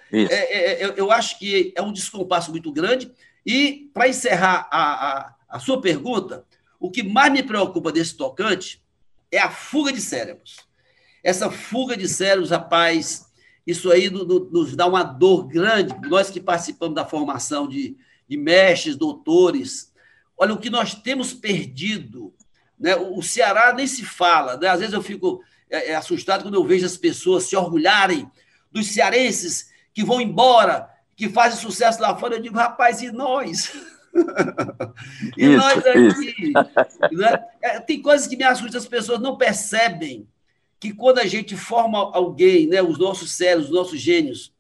eu 0.95 1.11
acho 1.11 1.37
que 1.37 1.73
é 1.75 1.81
um 1.81 1.91
descompasso 1.91 2.51
muito 2.51 2.71
grande. 2.71 3.11
E, 3.45 3.89
para 3.93 4.07
encerrar 4.07 4.67
a, 4.71 4.81
a, 4.81 5.35
a 5.49 5.59
sua 5.59 5.79
pergunta, 5.81 6.45
o 6.79 6.89
que 6.89 7.03
mais 7.03 7.31
me 7.31 7.43
preocupa 7.43 7.91
desse 7.91 8.15
tocante 8.15 8.83
é 9.31 9.39
a 9.39 9.49
fuga 9.49 9.91
de 9.91 10.01
cérebros. 10.01 10.57
Essa 11.23 11.49
fuga 11.49 11.97
de 11.97 12.07
cérebros, 12.07 12.51
rapaz, 12.51 13.25
isso 13.65 13.91
aí 13.91 14.09
nos 14.09 14.75
dá 14.75 14.85
uma 14.85 15.03
dor 15.03 15.47
grande. 15.47 15.95
Nós 16.07 16.29
que 16.29 16.39
participamos 16.39 16.95
da 16.95 17.05
formação 17.05 17.67
de, 17.67 17.97
de 18.27 18.37
mestres, 18.37 18.95
doutores, 18.95 19.91
olha 20.37 20.53
o 20.53 20.59
que 20.59 20.69
nós 20.69 20.93
temos 20.93 21.33
perdido. 21.33 22.33
Né? 22.79 22.95
O 22.95 23.21
Ceará 23.21 23.73
nem 23.73 23.87
se 23.87 24.03
fala. 24.05 24.57
Né? 24.57 24.67
Às 24.67 24.79
vezes 24.79 24.93
eu 24.93 25.01
fico 25.01 25.41
é, 25.69 25.91
é, 25.91 25.95
assustado 25.95 26.43
quando 26.43 26.55
eu 26.55 26.65
vejo 26.65 26.85
as 26.85 26.97
pessoas 26.97 27.43
se 27.43 27.55
orgulharem 27.55 28.29
dos 28.71 28.87
cearenses 28.87 29.69
que 29.93 30.03
vão 30.03 30.19
embora, 30.19 30.89
que 31.15 31.29
fazem 31.29 31.59
sucesso 31.59 32.01
lá 32.01 32.15
fora. 32.17 32.35
Eu 32.35 32.41
digo, 32.41 32.57
rapaz, 32.57 33.01
e 33.01 33.11
nós? 33.11 33.73
e 35.37 35.45
isso, 35.45 35.57
nós 35.57 35.77
aqui? 35.77 36.53
Né? 37.15 37.45
É, 37.61 37.79
tem 37.79 38.01
coisas 38.01 38.27
que 38.27 38.35
me 38.35 38.43
assustam, 38.43 38.79
as 38.79 38.87
pessoas 38.87 39.19
não 39.19 39.37
percebem 39.37 40.27
que 40.79 40.93
quando 40.93 41.19
a 41.19 41.25
gente 41.25 41.55
forma 41.55 41.97
alguém, 41.97 42.67
né, 42.67 42.81
os 42.81 42.97
nossos 42.97 43.31
cérebros, 43.31 43.69
os 43.69 43.75
nossos 43.75 43.99
gênios, 43.99 44.53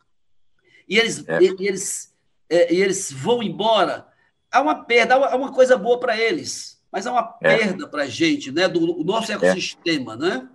e 0.87 0.97
eles, 0.97 1.27
é. 1.27 1.39
e, 1.41 1.67
eles, 1.67 2.13
é, 2.49 2.73
e 2.73 2.81
eles 2.81 3.11
vão 3.11 3.43
embora, 3.43 4.07
há 4.51 4.61
uma 4.61 4.83
perda, 4.85 5.15
há 5.15 5.35
uma, 5.35 5.51
coisa 5.51 5.77
boa 5.77 5.99
para 5.99 6.17
eles, 6.17 6.74
mas 6.95 7.05
há 7.05 7.11
uma 7.11 7.37
é. 7.41 7.57
perda 7.57 7.89
para 7.89 8.03
a 8.03 8.07
gente, 8.07 8.53
né, 8.53 8.69
do, 8.69 9.03
nosso 9.03 9.29
é. 9.29 9.35
ecossistema. 9.35 10.15
Né? 10.15 10.47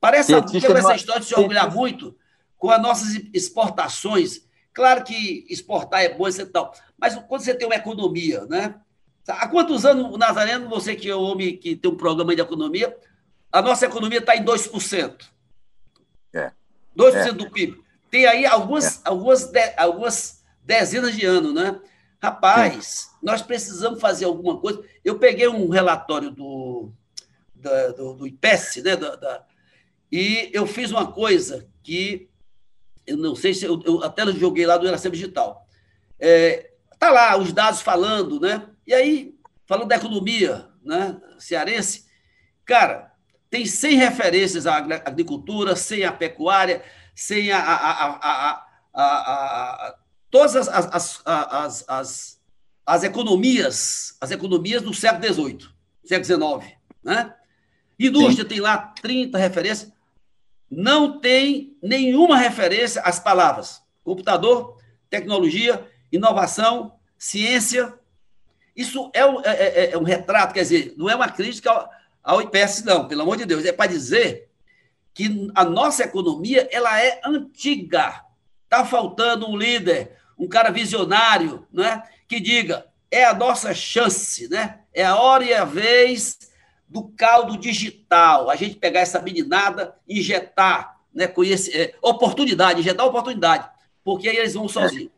Parece 0.00 0.32
que 0.44 0.56
essa 0.56 0.96
história 0.96 1.20
de 1.20 1.26
se 1.26 1.34
orgulhar 1.34 1.70
muito 1.70 2.16
com 2.56 2.70
as 2.70 2.80
nossas 2.80 3.20
exportações. 3.34 4.40
Claro 4.72 5.04
que 5.04 5.44
exportar 5.50 6.00
é 6.00 6.08
bom 6.08 6.26
e 6.26 6.46
tal, 6.46 6.72
mas 6.98 7.14
quando 7.28 7.42
você 7.42 7.54
tem 7.54 7.66
uma 7.66 7.74
economia, 7.74 8.46
né? 8.46 8.76
Há 9.28 9.46
quantos 9.48 9.84
anos, 9.84 10.18
Nazareno, 10.18 10.66
você 10.66 10.96
que 10.96 11.10
é 11.10 11.14
um 11.14 11.20
homem 11.20 11.58
que 11.58 11.76
tem 11.76 11.90
um 11.90 11.96
programa 11.96 12.34
de 12.34 12.40
economia, 12.40 12.96
a 13.52 13.60
nossa 13.60 13.84
economia 13.84 14.18
está 14.18 14.34
em 14.34 14.42
2%. 14.42 15.26
É. 16.32 16.52
2% 16.96 17.14
é. 17.14 17.32
do 17.32 17.50
PIB. 17.50 17.84
Tem 18.10 18.24
aí 18.24 18.46
algumas, 18.46 18.96
é. 18.96 19.00
algumas, 19.04 19.44
de, 19.44 19.74
algumas 19.76 20.42
dezenas 20.64 21.14
de 21.14 21.26
anos, 21.26 21.52
né? 21.52 21.78
Rapaz, 22.22 22.86
Sim. 22.86 23.16
nós 23.20 23.42
precisamos 23.42 24.00
fazer 24.00 24.26
alguma 24.26 24.60
coisa. 24.60 24.80
Eu 25.04 25.18
peguei 25.18 25.48
um 25.48 25.68
relatório 25.68 26.30
do, 26.30 26.92
do, 27.56 28.14
do 28.14 28.26
IPES, 28.28 28.76
né? 28.84 28.94
Da, 28.94 29.16
da, 29.16 29.44
e 30.10 30.48
eu 30.52 30.64
fiz 30.64 30.92
uma 30.92 31.10
coisa 31.10 31.68
que 31.82 32.30
eu 33.04 33.16
não 33.16 33.34
sei 33.34 33.52
se 33.52 33.64
eu, 33.64 33.82
eu 33.84 34.04
até 34.04 34.24
joguei 34.30 34.64
lá 34.64 34.76
do 34.76 34.86
Iracema 34.86 35.16
Digital. 35.16 35.66
É, 36.20 36.70
tá 36.96 37.10
lá 37.10 37.36
os 37.36 37.52
dados 37.52 37.82
falando, 37.82 38.38
né? 38.38 38.68
E 38.86 38.94
aí, 38.94 39.34
falando 39.66 39.88
da 39.88 39.96
economia 39.96 40.68
né, 40.84 41.20
cearense, 41.40 42.06
cara, 42.64 43.12
tem 43.50 43.66
100 43.66 43.96
referências 43.96 44.66
à 44.68 44.76
agricultura, 44.76 45.74
sem 45.74 46.04
a 46.04 46.12
pecuária, 46.12 46.84
sem 47.16 47.50
a, 47.50 47.58
a, 47.58 48.06
a, 48.14 48.64
a 48.94 49.96
todas 50.32 50.56
as, 50.56 50.68
as, 50.68 51.22
as, 51.24 51.84
as, 51.86 52.40
as, 52.84 53.04
economias, 53.04 54.16
as 54.20 54.32
economias 54.32 54.82
do 54.82 54.92
século 54.92 55.32
XVIII, 55.32 55.68
século 56.04 56.60
XIX. 56.60 56.72
Né? 57.04 57.32
Indústria 57.96 58.42
Sim. 58.42 58.48
tem 58.48 58.60
lá 58.60 58.78
30 59.00 59.38
referências, 59.38 59.92
não 60.68 61.20
tem 61.20 61.76
nenhuma 61.80 62.36
referência 62.36 63.02
às 63.02 63.20
palavras 63.20 63.82
computador, 64.02 64.78
tecnologia, 65.08 65.88
inovação, 66.10 66.94
ciência. 67.16 67.94
Isso 68.74 69.10
é 69.14 69.24
um, 69.24 69.40
é, 69.40 69.50
é, 69.50 69.90
é 69.92 69.98
um 69.98 70.02
retrato, 70.02 70.54
quer 70.54 70.62
dizer, 70.62 70.94
não 70.96 71.08
é 71.08 71.14
uma 71.14 71.28
crítica 71.28 71.88
ao 72.22 72.42
IPS, 72.42 72.84
não, 72.84 73.06
pelo 73.06 73.22
amor 73.22 73.36
de 73.36 73.44
Deus. 73.44 73.64
É 73.64 73.72
para 73.72 73.90
dizer 73.90 74.48
que 75.14 75.50
a 75.54 75.64
nossa 75.64 76.04
economia 76.04 76.68
ela 76.72 77.00
é 77.00 77.20
antiga. 77.24 78.24
Está 78.64 78.84
faltando 78.84 79.48
um 79.48 79.56
líder, 79.56 80.16
um 80.38 80.48
cara 80.48 80.70
visionário, 80.70 81.66
né, 81.72 82.02
que 82.28 82.40
diga 82.40 82.86
é 83.12 83.26
a 83.26 83.34
nossa 83.34 83.74
chance, 83.74 84.48
né? 84.48 84.80
É 84.94 85.04
a 85.04 85.16
hora 85.16 85.44
e 85.44 85.52
a 85.52 85.66
vez 85.66 86.38
do 86.88 87.04
caldo 87.10 87.58
digital. 87.58 88.48
A 88.48 88.56
gente 88.56 88.76
pegar 88.76 89.00
essa 89.00 89.20
meninada, 89.20 89.94
injetar, 90.08 90.98
né, 91.14 91.26
conhecer, 91.26 91.76
é, 91.78 91.94
oportunidade, 92.00 92.80
injetar 92.80 93.06
oportunidade, 93.06 93.68
porque 94.02 94.28
aí 94.28 94.38
eles 94.38 94.54
vão 94.54 94.66
sozinhos. 94.66 95.10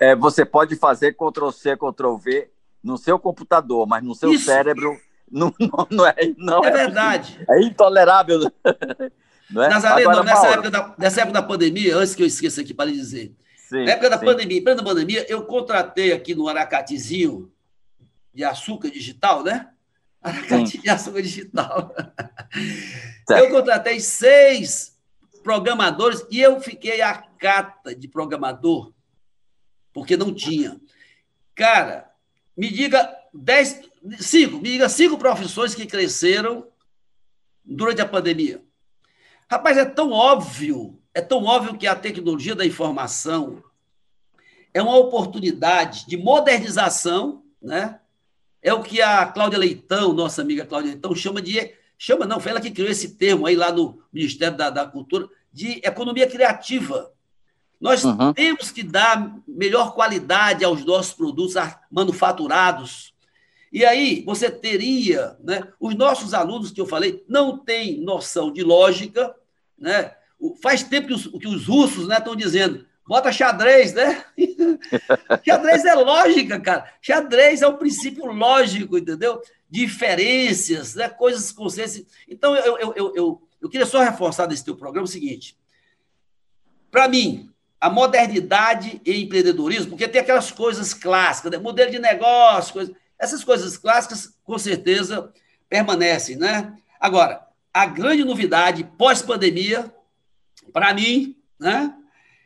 É, 0.00 0.16
você 0.16 0.44
pode 0.44 0.74
fazer 0.74 1.14
Ctrl 1.14 1.50
C, 1.50 1.76
Ctrl 1.76 2.16
V 2.16 2.50
no 2.82 2.98
seu 2.98 3.20
computador, 3.20 3.86
mas 3.86 4.02
no 4.02 4.14
seu 4.14 4.32
Isso. 4.32 4.46
cérebro 4.46 4.98
não, 5.30 5.54
não, 5.60 5.86
não 5.90 6.06
é. 6.06 6.14
Não 6.36 6.64
é, 6.64 6.68
é 6.68 6.70
verdade. 6.72 7.38
É 7.48 7.62
intolerável. 7.62 8.40
Não 9.50 9.62
é? 9.62 9.68
Nazareno, 9.70 10.10
Agora, 10.10 10.26
nessa, 10.26 10.46
época 10.48 10.70
da, 10.70 10.94
nessa 10.98 11.20
época 11.22 11.40
da 11.40 11.42
pandemia, 11.42 11.96
antes 11.96 12.14
que 12.14 12.22
eu 12.22 12.26
esqueça 12.26 12.60
aqui 12.60 12.74
para 12.74 12.84
lhe 12.84 12.92
dizer, 12.92 13.34
sim, 13.68 13.84
na 13.84 13.92
época 13.92 14.10
da 14.10 14.18
sim. 14.18 14.24
pandemia, 14.24 14.64
plena 14.64 14.82
pandemia, 14.82 15.26
eu 15.28 15.44
contratei 15.44 16.12
aqui 16.12 16.34
no 16.34 16.48
Aracatizinho 16.48 17.52
de 18.32 18.44
açúcar 18.44 18.90
digital, 18.90 19.42
né? 19.42 19.70
Aracati 20.22 20.72
sim. 20.72 20.80
de 20.80 20.90
açúcar 20.90 21.22
digital. 21.22 21.94
Certo. 23.26 23.44
Eu 23.44 23.50
contratei 23.50 24.00
seis 24.00 24.96
programadores 25.42 26.26
e 26.30 26.40
eu 26.40 26.60
fiquei 26.60 27.00
a 27.00 27.14
cata 27.14 27.94
de 27.94 28.08
programador, 28.08 28.92
porque 29.92 30.16
não 30.16 30.34
tinha. 30.34 30.80
Cara, 31.54 32.10
me 32.56 32.70
diga 32.70 33.14
dez, 33.32 33.80
cinco, 34.18 34.56
me 34.56 34.70
diga 34.70 34.88
cinco 34.88 35.18
profissões 35.18 35.74
que 35.74 35.86
cresceram 35.86 36.66
durante 37.64 38.00
a 38.00 38.08
pandemia. 38.08 38.62
Rapaz, 39.50 39.76
é 39.78 39.84
tão 39.84 40.10
óbvio, 40.10 41.00
é 41.18 41.20
tão 41.20 41.44
óbvio 41.44 41.76
que 41.76 41.84
a 41.84 41.96
tecnologia 41.96 42.54
da 42.54 42.64
informação 42.64 43.60
é 44.72 44.80
uma 44.80 44.96
oportunidade 44.96 46.06
de 46.06 46.16
modernização, 46.16 47.42
né? 47.60 47.98
É 48.62 48.72
o 48.72 48.84
que 48.84 49.02
a 49.02 49.26
Cláudia 49.26 49.58
Leitão, 49.58 50.12
nossa 50.12 50.42
amiga 50.42 50.64
Cláudia 50.64 50.92
Leitão, 50.92 51.12
chama 51.16 51.42
de. 51.42 51.74
Chama, 51.98 52.24
não, 52.24 52.38
foi 52.38 52.52
ela 52.52 52.60
que 52.60 52.70
criou 52.70 52.88
esse 52.88 53.16
termo 53.16 53.46
aí 53.46 53.56
lá 53.56 53.72
no 53.72 54.00
Ministério 54.12 54.56
da, 54.56 54.70
da 54.70 54.86
Cultura, 54.86 55.28
de 55.52 55.80
economia 55.82 56.28
criativa. 56.28 57.12
Nós 57.80 58.04
uhum. 58.04 58.32
temos 58.32 58.70
que 58.70 58.84
dar 58.84 59.36
melhor 59.46 59.94
qualidade 59.94 60.64
aos 60.64 60.84
nossos 60.84 61.14
produtos 61.14 61.54
manufaturados, 61.90 63.12
e 63.72 63.84
aí 63.84 64.22
você 64.24 64.48
teria, 64.48 65.36
né, 65.42 65.66
os 65.80 65.96
nossos 65.96 66.32
alunos 66.32 66.70
que 66.70 66.80
eu 66.80 66.86
falei 66.86 67.24
não 67.28 67.58
têm 67.58 68.00
noção 68.00 68.52
de 68.52 68.62
lógica, 68.62 69.34
né? 69.76 70.14
Faz 70.62 70.82
tempo 70.82 71.08
que 71.08 71.14
os, 71.14 71.26
que 71.26 71.48
os 71.48 71.66
russos 71.66 72.06
né, 72.06 72.18
estão 72.18 72.36
dizendo, 72.36 72.86
bota 73.06 73.32
xadrez, 73.32 73.92
né? 73.92 74.24
xadrez 75.44 75.84
é 75.84 75.94
lógica, 75.94 76.60
cara. 76.60 76.92
Xadrez 77.00 77.62
é 77.62 77.68
um 77.68 77.76
princípio 77.76 78.26
lógico, 78.26 78.98
entendeu? 78.98 79.40
Diferenças, 79.68 80.94
né? 80.94 81.08
coisas 81.08 81.50
consciência. 81.50 82.04
Então, 82.28 82.54
eu, 82.54 82.78
eu, 82.78 82.92
eu, 82.94 83.12
eu, 83.14 83.42
eu 83.62 83.68
queria 83.68 83.86
só 83.86 84.00
reforçar 84.00 84.46
nesse 84.46 84.64
teu 84.64 84.76
programa 84.76 85.04
o 85.04 85.10
seguinte. 85.10 85.56
Para 86.90 87.08
mim, 87.08 87.50
a 87.80 87.88
modernidade 87.88 89.00
e 89.04 89.22
empreendedorismo, 89.22 89.90
porque 89.90 90.08
tem 90.08 90.20
aquelas 90.20 90.50
coisas 90.50 90.92
clássicas, 90.92 91.52
né? 91.52 91.58
modelo 91.58 91.90
de 91.90 91.98
negócio, 91.98 92.72
coisa, 92.72 92.92
essas 93.18 93.44
coisas 93.44 93.76
clássicas, 93.76 94.34
com 94.44 94.58
certeza, 94.58 95.32
permanecem, 95.68 96.36
né? 96.36 96.74
Agora, 96.98 97.46
a 97.72 97.86
grande 97.86 98.24
novidade 98.24 98.84
pós-pandemia, 98.96 99.92
para 100.72 100.94
mim, 100.94 101.36
né, 101.58 101.94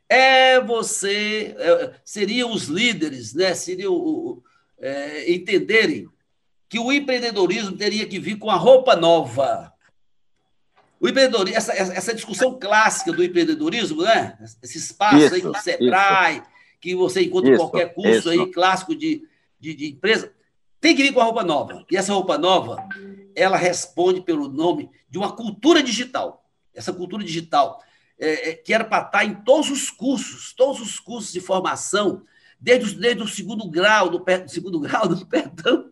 é 0.08 0.61
você, 0.61 1.54
é, 1.58 1.94
seriam 2.04 2.52
os 2.52 2.64
líderes, 2.64 3.35
né, 3.35 3.54
seriam 3.54 4.42
é, 4.78 5.32
entenderem 5.32 6.08
que 6.68 6.78
o 6.78 6.90
empreendedorismo 6.90 7.76
teria 7.76 8.06
que 8.06 8.18
vir 8.18 8.38
com 8.38 8.50
a 8.50 8.56
roupa 8.56 8.96
nova. 8.96 9.72
O 10.98 11.08
empreendedorismo, 11.08 11.58
essa, 11.58 11.72
essa 11.72 12.14
discussão 12.14 12.58
clássica 12.58 13.12
do 13.12 13.22
empreendedorismo, 13.22 14.02
né? 14.02 14.38
Esse 14.62 14.78
espaço 14.78 15.18
isso, 15.18 15.35
aí 15.35 15.40
do 15.42 15.54
Sebrae, 15.58 16.37
isso. 16.37 16.46
que 16.80 16.94
você 16.94 17.22
encontra 17.22 17.52
em 17.52 17.56
qualquer 17.58 17.92
curso 17.92 18.30
aí 18.30 18.50
clássico 18.50 18.94
de, 18.94 19.22
de, 19.61 19.74
de, 19.74 19.87
empresa, 19.88 20.32
tem 20.80 20.96
que 20.96 21.02
vir 21.02 21.12
com 21.12 21.20
a 21.20 21.24
roupa 21.24 21.44
nova. 21.44 21.85
E 21.90 21.96
essa 21.96 22.14
roupa 22.14 22.38
nova, 22.38 22.76
ela 23.37 23.58
responde 23.58 24.22
pelo 24.22 24.48
nome 24.48 24.88
de 25.11 25.18
uma 25.18 25.32
cultura 25.32 25.82
digital. 25.82 26.48
Essa 26.74 26.92
cultura 26.92 27.22
digital, 27.22 27.82
é, 28.22 28.50
é, 28.50 28.54
que 28.54 28.72
era 28.72 28.85
para 28.85 29.04
estar 29.04 29.24
em 29.24 29.35
todos 29.35 29.68
os 29.68 29.90
cursos, 29.90 30.52
todos 30.52 30.80
os 30.80 31.00
cursos 31.00 31.32
de 31.32 31.40
formação, 31.40 32.22
desde, 32.61 32.94
desde 32.94 33.20
o 33.20 33.26
segundo 33.26 33.68
grau, 33.68 34.08
do, 34.08 34.20
do 34.20 34.48
segundo 34.48 34.78
grau, 34.80 35.08
do 35.08 35.26
perdão, 35.26 35.90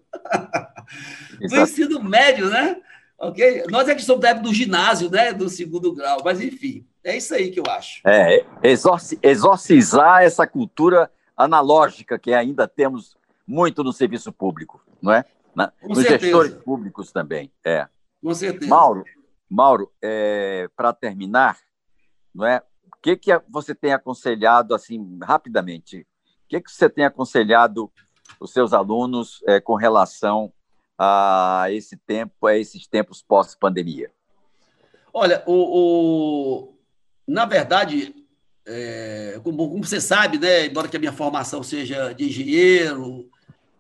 do 1.40 1.56
ensino 1.56 2.00
médio, 2.02 2.48
né? 2.48 2.76
Ok? 3.18 3.64
Nós 3.68 3.88
é 3.88 3.96
que 3.96 4.02
somos 4.02 4.22
da 4.22 4.28
época 4.28 4.46
do 4.46 4.54
ginásio, 4.54 5.10
né? 5.10 5.32
Do 5.32 5.48
segundo 5.48 5.92
grau, 5.92 6.22
mas 6.24 6.40
enfim, 6.40 6.86
é 7.02 7.16
isso 7.16 7.34
aí 7.34 7.50
que 7.50 7.58
eu 7.58 7.64
acho. 7.68 8.00
É, 8.06 8.46
exorcizar 9.22 10.22
essa 10.22 10.46
cultura 10.46 11.10
analógica 11.36 12.16
que 12.16 12.32
ainda 12.32 12.68
temos 12.68 13.16
muito 13.44 13.82
no 13.82 13.92
serviço 13.92 14.32
público, 14.32 14.80
não 15.02 15.12
é? 15.12 15.24
Na, 15.52 15.72
nos 15.82 15.98
certeza. 15.98 16.20
gestores 16.20 16.54
públicos 16.54 17.10
também. 17.10 17.50
É. 17.64 17.88
Com 18.22 18.32
certeza. 18.32 18.70
Mauro, 18.70 19.04
Mauro 19.50 19.90
é, 20.00 20.68
para 20.76 20.92
terminar, 20.92 21.58
não 22.34 22.46
é? 22.46 22.62
O 22.84 22.96
que, 23.02 23.16
que 23.16 23.30
você 23.48 23.74
tem 23.74 23.92
aconselhado, 23.92 24.74
assim, 24.74 25.18
rapidamente, 25.22 26.00
o 26.00 26.48
que, 26.48 26.60
que 26.60 26.70
você 26.70 26.88
tem 26.88 27.04
aconselhado 27.04 27.90
os 28.38 28.52
seus 28.52 28.72
alunos 28.72 29.42
é, 29.46 29.60
com 29.60 29.74
relação 29.74 30.52
a 30.98 31.66
esse 31.70 31.96
tempo, 31.96 32.46
a 32.46 32.56
esses 32.56 32.86
tempos 32.86 33.22
pós-pandemia? 33.22 34.12
Olha, 35.12 35.42
o, 35.46 35.54
o, 35.54 36.78
na 37.26 37.46
verdade, 37.46 38.14
é, 38.66 39.40
como, 39.42 39.68
como, 39.68 39.84
você 39.84 40.00
sabe, 40.00 40.38
né, 40.38 40.66
embora 40.66 40.88
que 40.88 40.96
a 40.96 41.00
minha 41.00 41.12
formação 41.12 41.62
seja 41.62 42.12
de 42.12 42.26
engenheiro, 42.26 43.28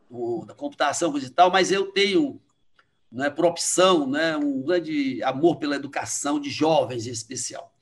o, 0.08 0.44
da 0.46 0.54
computação 0.54 1.16
e 1.18 1.30
tal, 1.30 1.50
mas 1.50 1.70
eu 1.70 1.92
tenho, 1.92 2.40
né, 3.12 3.30
por 3.30 3.44
opção, 3.44 4.08
né, 4.08 4.36
um 4.36 4.62
grande 4.62 5.22
amor 5.22 5.56
pela 5.56 5.76
educação 5.76 6.40
de 6.40 6.50
jovens 6.50 7.06
em 7.06 7.10
especial. 7.10 7.72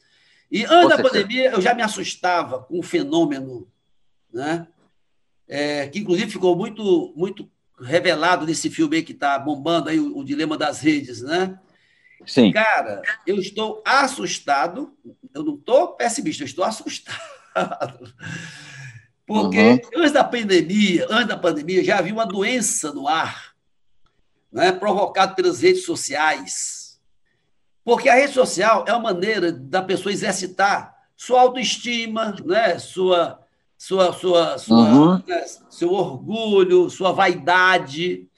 E 0.51 0.65
antes 0.65 0.97
da 0.97 1.03
pandemia, 1.03 1.51
eu 1.51 1.61
já 1.61 1.75
me 1.75 1.83
assustava 1.83 2.61
com 2.63 2.79
um 2.79 2.83
fenômeno, 2.83 3.69
né, 4.33 4.67
é, 5.47 5.89
que 5.89 5.99
inclusive 5.99 6.31
ficou 6.31 6.57
muito, 6.57 7.13
muito 7.17 7.51
revelado 7.81 8.47
nesse 8.47 8.71
filme 8.71 8.97
aí 8.97 9.03
que 9.03 9.13
está 9.13 9.39
bombando 9.39 9.89
aí, 9.89 9.99
o, 9.99 10.19
o, 10.19 10.25
Dilema 10.25 10.57
das 10.57 10.81
Redes, 10.81 11.23
né? 11.23 11.59
Sim. 12.27 12.53
Cara, 12.53 13.03
eu 13.27 13.39
estou 13.39 13.83
assustado, 13.85 14.93
eu 15.35 15.43
não 15.43 15.55
estou 15.55 15.95
pessimista, 15.95 16.43
eu 16.43 16.47
estou 16.47 16.65
assustado. 16.65 17.19
Porque 19.25 19.59
uhum. 19.59 19.81
antes 19.97 20.13
da 20.13 20.25
pandemia, 20.25 21.07
antes 21.11 21.29
da 21.29 21.37
pandemia, 21.37 21.85
já 21.85 21.99
havia 21.99 22.13
uma 22.13 22.27
doença 22.27 22.93
no 22.93 23.07
ar, 23.07 23.55
né, 24.51 24.73
provocada 24.73 25.35
pelas 25.35 25.61
redes 25.61 25.85
sociais. 25.85 26.78
Porque 27.89 28.11
a 28.11 28.15
rede 28.17 28.35
social 28.35 28.85
é 28.87 28.93
uma 28.93 29.15
maneira 29.15 29.51
da 29.51 29.81
pessoa 29.81 30.13
exercitar 30.13 30.95
sua 31.17 31.41
autoestima, 31.41 32.37
né, 32.45 32.79
sua, 32.79 33.41
sua, 33.79 34.13
sua, 34.13 34.59
sua 34.59 34.77
uhum. 34.77 35.23
né, 35.27 35.47
seu 35.71 35.91
orgulho, 35.95 36.91
sua 36.91 37.13
vaidade. 37.13 38.29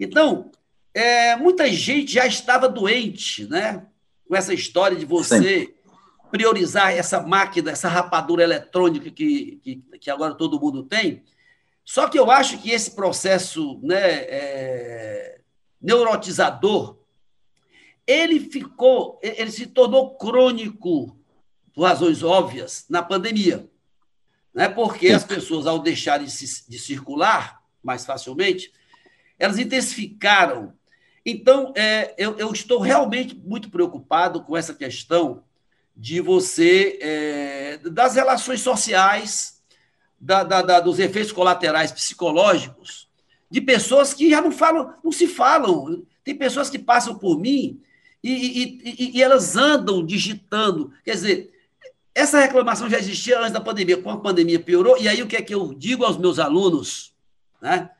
Então, 0.00 0.50
é, 0.94 1.36
muita 1.36 1.70
gente 1.70 2.14
já 2.14 2.26
estava 2.26 2.66
doente, 2.66 3.46
né, 3.46 3.84
com 4.26 4.34
essa 4.34 4.54
história 4.54 4.96
de 4.96 5.04
você 5.04 5.66
Sim 5.66 5.74
priorizar 6.30 6.92
essa 6.92 7.20
máquina, 7.20 7.70
essa 7.70 7.88
rapadura 7.88 8.42
eletrônica 8.42 9.08
que, 9.08 9.60
que, 9.62 9.76
que, 10.00 10.10
agora 10.10 10.34
todo 10.34 10.58
mundo 10.58 10.82
tem. 10.82 11.22
Só 11.84 12.08
que 12.08 12.18
eu 12.18 12.28
acho 12.28 12.58
que 12.58 12.72
esse 12.72 12.90
processo 12.90 13.78
né, 13.84 14.00
é, 14.00 15.40
neurotizador, 15.80 16.98
ele 18.06 18.40
ficou, 18.40 19.18
ele 19.22 19.50
se 19.50 19.66
tornou 19.66 20.16
crônico, 20.16 21.18
por 21.72 21.82
razões 21.82 22.22
óbvias, 22.22 22.84
na 22.88 23.02
pandemia. 23.02 23.68
Né? 24.52 24.68
Porque 24.68 25.08
as 25.08 25.24
pessoas, 25.24 25.66
ao 25.66 25.78
deixarem 25.78 26.26
de 26.26 26.78
circular 26.78 27.60
mais 27.82 28.06
facilmente, 28.06 28.72
elas 29.38 29.58
intensificaram. 29.58 30.72
Então, 31.26 31.72
é, 31.76 32.14
eu, 32.16 32.38
eu 32.38 32.52
estou 32.52 32.80
realmente 32.80 33.34
muito 33.34 33.70
preocupado 33.70 34.42
com 34.44 34.56
essa 34.56 34.74
questão 34.74 35.42
de 35.96 36.20
você, 36.20 36.98
é, 37.00 37.78
das 37.78 38.14
relações 38.14 38.60
sociais, 38.60 39.62
da, 40.20 40.42
da, 40.42 40.62
da, 40.62 40.80
dos 40.80 40.98
efeitos 40.98 41.32
colaterais 41.32 41.92
psicológicos, 41.92 43.08
de 43.50 43.60
pessoas 43.60 44.14
que 44.14 44.30
já 44.30 44.40
não 44.40 44.50
falam, 44.50 44.94
não 45.02 45.12
se 45.12 45.26
falam. 45.26 46.04
Tem 46.22 46.34
pessoas 46.34 46.70
que 46.70 46.78
passam 46.78 47.16
por 47.18 47.38
mim 47.38 47.80
e, 48.30 48.80
e, 48.84 49.18
e, 49.18 49.22
elas 49.22 49.54
andam 49.54 50.04
digitando. 50.04 50.90
Quer 51.04 51.12
dizer, 51.12 51.50
essa 52.14 52.40
reclamação 52.40 52.88
já 52.88 52.98
existia 52.98 53.38
antes 53.38 53.52
da 53.52 53.60
pandemia, 53.60 54.00
com 54.00 54.10
a 54.10 54.16
pandemia 54.16 54.58
piorou, 54.58 54.96
e 54.98 55.06
aí 55.06 55.22
o 55.22 55.26
que 55.26 55.36
é 55.36 55.42
que 55.42 55.54
eu 55.54 55.74
digo 55.74 56.04
aos 56.04 56.16
meus 56.16 56.38
alunos? 56.38 57.12
Né? 57.60 57.90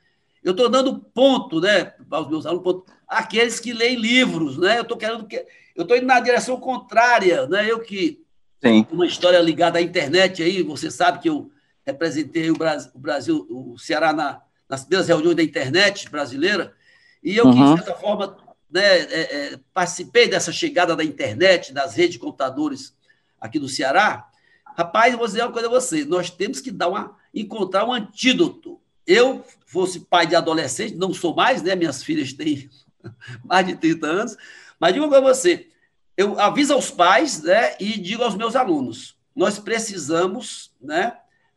Eu 0.43 0.53
estou 0.53 0.69
dando 0.71 0.99
ponto 0.99 1.61
né, 1.61 1.93
aos 2.11 2.29
meus 2.29 2.47
alunos, 2.47 2.65
ponto, 2.65 2.91
aqueles 3.07 3.61
que 3.61 3.75
leem 3.75 3.97
livros, 3.97 4.57
né? 4.57 4.79
Eu 4.79 4.83
estou 4.83 4.97
querendo 4.97 5.27
que 5.27 5.45
eu 5.77 5.83
estou 5.83 5.97
indo 5.97 6.07
na 6.07 6.21
direção 6.21 6.59
contrária, 6.59 7.47
né? 7.47 7.71
Eu 7.71 7.81
que 7.81 8.23
Sim. 8.63 8.87
uma 8.91 9.07
história 9.07 9.39
ligada 9.41 9.79
à 9.79 9.83
internet 9.83 10.43
aí, 10.43 10.63
você 10.63 10.91
sabe 10.91 11.19
que 11.19 11.29
eu 11.29 11.51
representei 11.85 12.51
o 12.51 12.57
Brasil, 12.57 12.91
o, 12.95 12.99
Brasil, 12.99 13.47
o 13.51 13.79
Ceará 13.79 14.13
na, 14.13 14.41
nas 14.69 14.83
primeiras 14.85 15.09
reuniões 15.09 15.37
da 15.37 15.43
internet 15.43 16.09
brasileira, 16.09 16.75
e 17.23 17.37
eu 17.37 17.47
uhum. 17.47 17.53
que, 17.53 17.59
de 17.59 17.85
certa 17.85 18.01
forma, 18.01 18.37
né, 18.70 18.83
é, 18.83 19.53
é, 19.55 19.61
participei 19.72 20.29
dessa 20.29 20.53
chegada 20.53 20.96
da 20.96 21.05
internet, 21.05 21.72
das 21.72 21.94
redes 21.94 22.14
de 22.14 22.18
computadores 22.18 22.94
aqui 23.40 23.59
do 23.59 23.68
Ceará. 23.68 24.29
Rapaz, 24.77 25.12
eu 25.12 25.18
vou 25.18 25.27
dizer 25.27 25.42
uma 25.42 25.53
coisa 25.53 25.68
a 25.68 25.70
você: 25.70 26.05
nós 26.05 26.31
temos 26.31 26.61
que 26.61 26.70
dar 26.70 26.88
uma, 26.88 27.16
encontrar 27.33 27.85
um 27.85 27.92
antídoto. 27.92 28.81
Eu 29.07 29.44
fosse 29.66 30.00
pai 30.00 30.27
de 30.27 30.35
adolescente, 30.35 30.94
não 30.94 31.12
sou 31.12 31.35
mais, 31.35 31.62
né? 31.62 31.74
Minhas 31.74 32.03
filhas 32.03 32.33
têm 32.33 32.70
mais 33.44 33.66
de 33.66 33.77
30 33.77 34.07
anos, 34.07 34.37
mas 34.79 34.92
digo 34.92 35.09
para 35.09 35.20
você, 35.20 35.68
eu 36.16 36.38
aviso 36.38 36.72
aos 36.72 36.90
pais 36.90 37.42
né, 37.42 37.77
e 37.81 37.98
digo 37.98 38.22
aos 38.22 38.37
meus 38.37 38.55
alunos, 38.55 39.16
nós 39.35 39.59
precisamos, 39.59 40.72
né, 40.81 41.16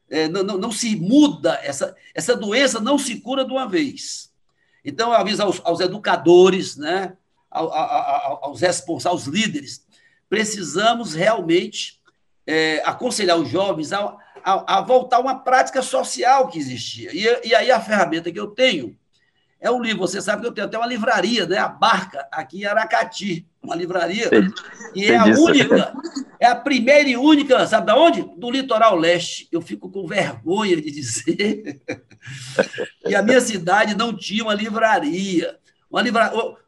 é, 0.10 0.28
não, 0.28 0.44
não, 0.44 0.58
não, 0.58 0.72
se 0.72 0.96
muda, 0.96 1.60
essa, 1.62 1.96
essa 2.14 2.36
doença 2.36 2.80
não 2.80 2.98
se 2.98 3.20
cura 3.20 3.44
de 3.46 3.52
uma 3.52 3.68
vez. 3.68 4.27
Então, 4.88 5.10
eu 5.12 5.18
aviso 5.18 5.44
aos, 5.44 5.62
aos 5.66 5.82
educadores, 5.82 6.78
né, 6.78 7.12
aos, 7.52 7.70
aos 8.42 8.62
responsáveis, 8.62 9.26
aos 9.26 9.28
líderes, 9.28 9.86
precisamos 10.30 11.14
realmente 11.14 12.00
é, 12.46 12.82
aconselhar 12.86 13.38
os 13.38 13.50
jovens 13.50 13.92
a, 13.92 14.16
a, 14.42 14.78
a, 14.78 14.82
voltar 14.82 15.18
a 15.18 15.20
uma 15.20 15.40
prática 15.40 15.82
social 15.82 16.48
que 16.48 16.58
existia. 16.58 17.10
E, 17.14 17.50
e 17.50 17.54
aí 17.54 17.70
a 17.70 17.82
ferramenta 17.82 18.32
que 18.32 18.40
eu 18.40 18.48
tenho 18.48 18.98
é 19.60 19.70
um 19.70 19.82
livro. 19.82 20.00
Você 20.00 20.22
sabe 20.22 20.42
que 20.42 20.48
eu 20.48 20.54
tenho 20.54 20.68
até 20.68 20.78
uma 20.78 20.88
livraria, 20.88 21.46
né? 21.46 21.58
A 21.58 21.68
Barca, 21.68 22.26
aqui 22.32 22.62
em 22.62 22.66
Aracati. 22.66 23.46
Uma 23.62 23.76
livraria. 23.76 24.30
E 24.96 25.08
é 25.08 25.18
a 25.18 25.26
única, 25.26 25.94
é 26.40 26.46
a 26.46 26.56
primeira 26.56 27.10
e 27.10 27.18
única, 27.18 27.66
sabe 27.68 27.92
de 27.92 27.98
onde? 27.98 28.22
Do 28.38 28.52
litoral 28.52 28.96
leste. 28.96 29.48
Eu 29.52 29.62
fico 29.62 29.90
com 29.90 30.08
vergonha 30.08 30.76
de 30.80 30.92
dizer 30.92 31.82
que 33.06 33.16
a 33.16 33.22
minha 33.22 33.42
cidade 33.42 33.96
não 33.96 34.16
tinha 34.16 34.44
uma 34.44 34.54
livraria. 34.54 35.58
Uma, 35.90 36.04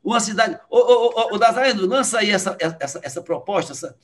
uma 0.04 0.20
cidade. 0.20 0.60
Ô 0.70 1.38
Nazareno, 1.38 1.86
lança 1.86 2.20
aí 2.20 2.32
essa, 2.32 2.58
essa, 2.60 3.00
essa 3.04 3.22
proposta, 3.22 3.74
essa... 3.74 3.96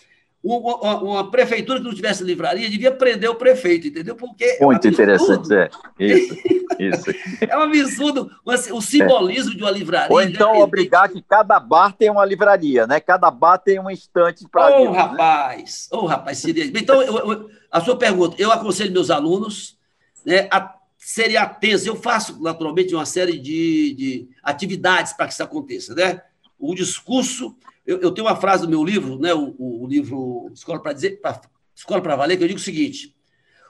uma, 0.46 1.02
uma, 1.02 1.32
prefeitura 1.32 1.80
que 1.80 1.86
não 1.86 1.94
tivesse 1.94 2.24
livraria 2.24 2.70
devia 2.70 2.92
prender 2.92 3.28
o 3.28 3.36
prefeito, 3.36 3.88
entendeu? 3.88 4.16
Porque 4.16 4.58
Muito 4.62 4.86
é 4.86 4.90
um 4.90 4.94
interessante, 4.94 5.54
é. 5.56 5.70
Isso, 6.00 6.36
isso. 6.78 7.06
é 7.42 7.58
um 7.58 7.62
absurdo 7.62 8.30
o 8.46 8.82
simbolismo 8.82 9.54
é. 9.54 9.56
de 9.56 9.64
uma 9.64 9.72
livraria. 9.72 10.14
Ou 10.14 10.22
então 10.22 10.60
obrigar 10.60 11.10
que 11.10 11.20
cada 11.20 11.60
bar 11.60 11.94
tenha 11.94 12.12
uma 12.12 12.24
livraria, 12.24 12.86
né? 12.86 13.00
Cada 13.00 13.32
bar 13.32 13.58
tem 13.58 13.80
um 13.80 13.90
instante 13.90 14.48
para. 14.48 14.78
Ô, 14.78 14.84
oh, 14.84 14.92
rapaz! 14.92 15.90
Ô, 15.92 15.98
oh, 15.98 16.06
rapaz, 16.06 16.38
seria. 16.38 16.66
Então, 16.66 17.02
eu, 17.02 17.32
eu, 17.32 17.50
a 17.72 17.82
sua 17.82 17.98
pergunta, 17.98 18.36
eu 18.38 18.52
aconselho 18.52 18.94
meus 18.94 19.10
alunos 19.10 19.80
né, 20.24 20.48
a 20.52 20.76
serem 20.96 21.38
atentos. 21.38 21.88
Eu 21.88 21.96
faço, 21.96 22.40
naturalmente, 22.42 22.94
uma 22.94 23.06
série 23.06 23.40
de, 23.40 23.96
de 23.96 24.30
atividades 24.44 25.14
para 25.14 25.26
que 25.26 25.34
isso 25.34 25.44
aconteça, 25.44 25.96
né? 25.96 26.22
O 26.60 26.76
discurso 26.76 27.56
eu, 27.86 28.00
eu, 28.00 28.12
tenho 28.12 28.28
uma 28.28 28.36
frase 28.36 28.64
do 28.64 28.70
meu 28.70 28.84
livro, 28.84 29.20
né, 29.20 29.34
o, 29.34 29.56
o 29.58 29.88
livro 29.88 30.50
Escola 30.54 30.82
para 30.82 30.94
dizer, 30.94 31.22
pra, 31.22 31.40
Escola 31.76 32.02
para 32.02 32.16
Valer, 32.16 32.38
que 32.38 32.44
eu 32.44 32.48
digo 32.48 32.60
o 32.60 32.64
seguinte: 32.64 33.16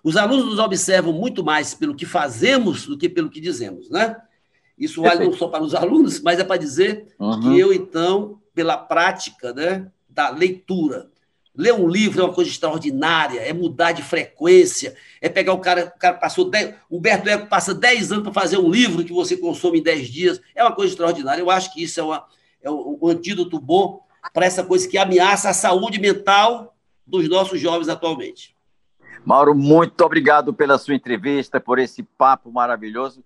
os 0.04 0.16
alunos 0.16 0.46
nos 0.46 0.60
observam 0.60 1.12
muito 1.12 1.44
mais 1.44 1.74
pelo 1.74 1.96
que 1.96 2.06
fazemos 2.06 2.86
do 2.86 2.98
que 2.98 3.10
pelo 3.10 3.30
que 3.30 3.42
dizemos, 3.42 3.90
né? 3.90 4.16
Isso 4.78 5.02
vale 5.02 5.26
não 5.26 5.34
só 5.34 5.48
para 5.48 5.64
os 5.64 5.74
alunos, 5.74 6.20
mas 6.20 6.40
é 6.40 6.44
para 6.44 6.58
dizer 6.58 7.08
uhum. 7.18 7.40
que 7.40 7.60
eu, 7.60 7.74
então, 7.74 8.42
pela 8.54 8.78
prática 8.78 9.54
né, 9.54 9.90
da 10.10 10.30
leitura, 10.30 11.10
ler 11.56 11.74
um 11.74 11.88
livro 11.88 12.22
é 12.22 12.26
uma 12.26 12.34
coisa 12.34 12.52
extraordinária, 12.52 13.40
é 13.40 13.54
mudar 13.54 13.94
de 13.94 14.04
frequência, 14.04 14.96
é 15.22 15.30
pegar 15.30 15.54
o 15.54 15.60
cara, 15.60 15.94
o 15.96 16.00
cara 16.00 16.16
passou 16.16 16.50
10, 16.50 16.76
Humberto 16.92 17.30
Eco 17.30 17.48
passa 17.48 17.74
10 17.74 18.12
anos 18.12 18.24
para 18.24 18.34
fazer 18.34 18.58
um 18.58 18.70
livro 18.70 19.04
que 19.06 19.14
você 19.14 19.38
consome 19.38 19.80
em 19.80 19.84
10 19.84 20.08
dias, 20.10 20.42
é 20.54 20.62
uma 20.62 20.76
coisa 20.76 20.92
extraordinária. 20.92 21.42
Eu 21.42 21.50
acho 21.50 21.74
que 21.74 21.82
isso 21.82 22.02
é, 22.02 22.04
uma, 22.04 22.26
é 22.62 22.70
um, 22.70 23.00
um 23.02 23.08
antídoto 23.08 23.60
bom 23.60 24.05
para 24.34 24.46
essa 24.46 24.64
coisa 24.64 24.88
que 24.88 24.98
ameaça 24.98 25.50
a 25.50 25.54
saúde 25.54 26.00
mental 26.00 26.76
dos 27.06 27.30
nossos 27.30 27.60
jovens 27.60 27.90
atualmente. 27.90 28.56
Mauro, 29.26 29.56
muito 29.56 30.02
obrigado 30.02 30.54
pela 30.54 30.78
sua 30.78 30.94
entrevista, 30.94 31.60
por 31.60 31.80
esse 31.80 32.04
papo 32.04 32.52
maravilhoso. 32.52 33.24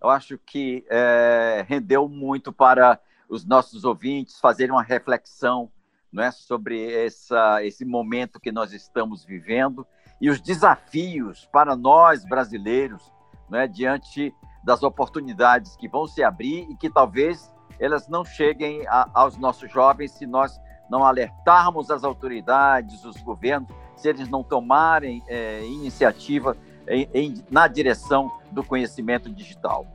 Eu 0.00 0.08
acho 0.08 0.38
que 0.38 0.84
é, 0.88 1.64
rendeu 1.68 2.08
muito 2.08 2.52
para 2.52 2.98
os 3.28 3.44
nossos 3.44 3.84
ouvintes 3.84 4.38
fazerem 4.40 4.72
uma 4.72 4.82
reflexão 4.82 5.70
não 6.12 6.24
é, 6.24 6.30
sobre 6.30 6.92
essa, 6.92 7.64
esse 7.64 7.84
momento 7.84 8.40
que 8.40 8.50
nós 8.50 8.72
estamos 8.72 9.24
vivendo 9.24 9.86
e 10.20 10.28
os 10.28 10.40
desafios 10.40 11.48
para 11.52 11.76
nós 11.76 12.24
brasileiros 12.24 13.12
não 13.48 13.58
é, 13.58 13.66
diante 13.66 14.34
das 14.64 14.82
oportunidades 14.82 15.76
que 15.76 15.88
vão 15.88 16.06
se 16.06 16.22
abrir 16.22 16.68
e 16.70 16.76
que 16.76 16.90
talvez 16.90 17.50
elas 17.78 18.08
não 18.08 18.24
cheguem 18.24 18.86
a, 18.86 19.08
aos 19.14 19.36
nossos 19.36 19.70
jovens 19.70 20.12
se 20.12 20.26
nós 20.26 20.60
não 20.90 21.04
alertarmos 21.04 21.90
as 21.90 22.02
autoridades, 22.02 23.04
os 23.04 23.16
governos, 23.22 23.70
se 23.96 24.08
eles 24.08 24.28
não 24.28 24.42
tomarem 24.42 25.22
é, 25.28 25.64
iniciativa 25.64 26.56
em, 26.88 27.08
em, 27.14 27.44
na 27.50 27.68
direção 27.68 28.30
do 28.50 28.64
conhecimento 28.64 29.30
digital. 29.30 29.86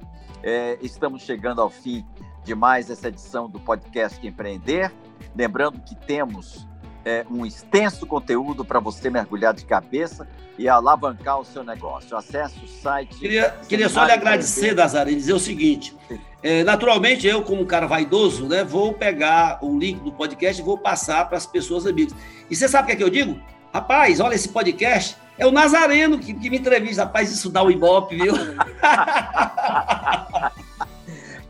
É, 0.41 0.77
estamos 0.81 1.23
chegando 1.23 1.61
ao 1.61 1.69
fim 1.69 2.05
de 2.43 2.55
mais 2.55 2.89
essa 2.89 3.09
edição 3.09 3.49
do 3.49 3.59
podcast 3.59 4.25
Empreender. 4.25 4.93
Lembrando 5.35 5.81
que 5.81 5.95
temos 5.95 6.67
é, 7.05 7.23
um 7.29 7.45
extenso 7.45 8.07
conteúdo 8.07 8.65
para 8.65 8.79
você 8.79 9.09
mergulhar 9.11 9.53
de 9.53 9.63
cabeça 9.63 10.27
e 10.57 10.67
alavancar 10.67 11.39
o 11.39 11.45
seu 11.45 11.63
negócio. 11.63 12.17
Acesse 12.17 12.65
o 12.65 12.67
site. 12.67 13.15
Queria, 13.17 13.55
queria 13.69 13.87
só 13.87 14.03
lhe 14.05 14.11
agradecer, 14.11 14.73
Nazaré, 14.73 15.11
e 15.11 15.15
dizer 15.15 15.33
o 15.33 15.39
seguinte: 15.39 15.95
é, 16.41 16.63
naturalmente, 16.63 17.27
eu, 17.27 17.43
como 17.43 17.61
um 17.61 17.65
cara 17.65 17.85
vaidoso, 17.85 18.47
né, 18.47 18.63
vou 18.63 18.91
pegar 18.93 19.59
o 19.61 19.77
link 19.77 19.99
do 19.99 20.11
podcast 20.11 20.59
e 20.59 20.65
vou 20.65 20.79
passar 20.79 21.27
para 21.27 21.37
as 21.37 21.45
pessoas 21.45 21.85
amigas. 21.85 22.15
E 22.49 22.55
você 22.55 22.67
sabe 22.67 22.83
o 22.83 22.87
que 22.87 22.91
é 22.93 22.95
que 22.95 23.03
eu 23.03 23.09
digo? 23.09 23.39
Rapaz, 23.71 24.19
olha 24.19 24.33
esse 24.33 24.49
podcast. 24.49 25.17
É 25.37 25.45
o 25.45 25.51
Nazareno 25.51 26.17
que, 26.17 26.33
que 26.33 26.49
me 26.49 26.57
entrevista. 26.57 27.03
Rapaz, 27.03 27.29
isso 27.31 27.49
dá 27.49 27.61
um 27.61 27.69
ibope, 27.69 28.15
viu? 28.15 28.33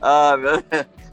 ah, 0.01 0.35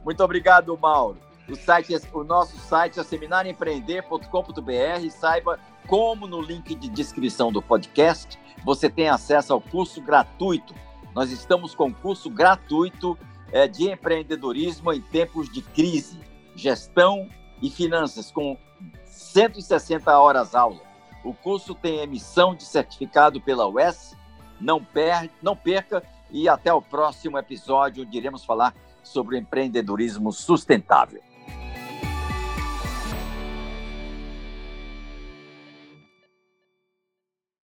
muito 0.03 0.25
obrigado, 0.25 0.77
Mauro. 0.81 1.19
O, 1.49 1.57
site, 1.57 1.95
é, 1.95 2.01
o 2.13 2.23
nosso 2.23 2.57
site 2.59 3.01
é 3.01 3.03
seminarioempreender.com.br. 3.03 5.11
Saiba 5.11 5.59
como 5.87 6.27
no 6.27 6.41
link 6.41 6.75
de 6.75 6.89
descrição 6.89 7.53
do 7.53 7.61
podcast 7.61 8.39
você 8.65 8.89
tem 8.89 9.09
acesso 9.09 9.53
ao 9.53 9.61
curso 9.61 10.01
gratuito. 10.01 10.75
Nós 11.15 11.31
estamos 11.31 11.75
com 11.75 11.93
curso 11.93 12.31
gratuito 12.31 13.19
é, 13.51 13.67
de 13.67 13.91
empreendedorismo 13.91 14.93
em 14.93 15.01
tempos 15.01 15.53
de 15.53 15.63
crise, 15.63 16.21
gestão 16.55 17.29
e 17.61 17.71
finanças, 17.71 18.31
com 18.31 18.57
160 19.05 20.19
horas 20.19 20.55
aula. 20.55 20.81
O 21.25 21.35
curso 21.35 21.75
tem 21.75 22.01
emissão 22.01 22.55
de 22.55 22.65
certificado 22.65 23.41
pela 23.41 23.69
UES. 23.69 24.17
Não, 24.61 24.83
per 24.83 25.29
não 25.43 25.57
perca 25.57 26.03
e 26.31 26.49
até 26.49 26.73
o 26.73 26.81
próximo 26.81 27.37
episódio, 27.37 28.05
onde 28.05 28.17
iremos 28.17 28.45
falar 28.45 28.75
sobre 29.03 29.39
empreendedorismo 29.39 30.33
sustentável. 30.33 31.21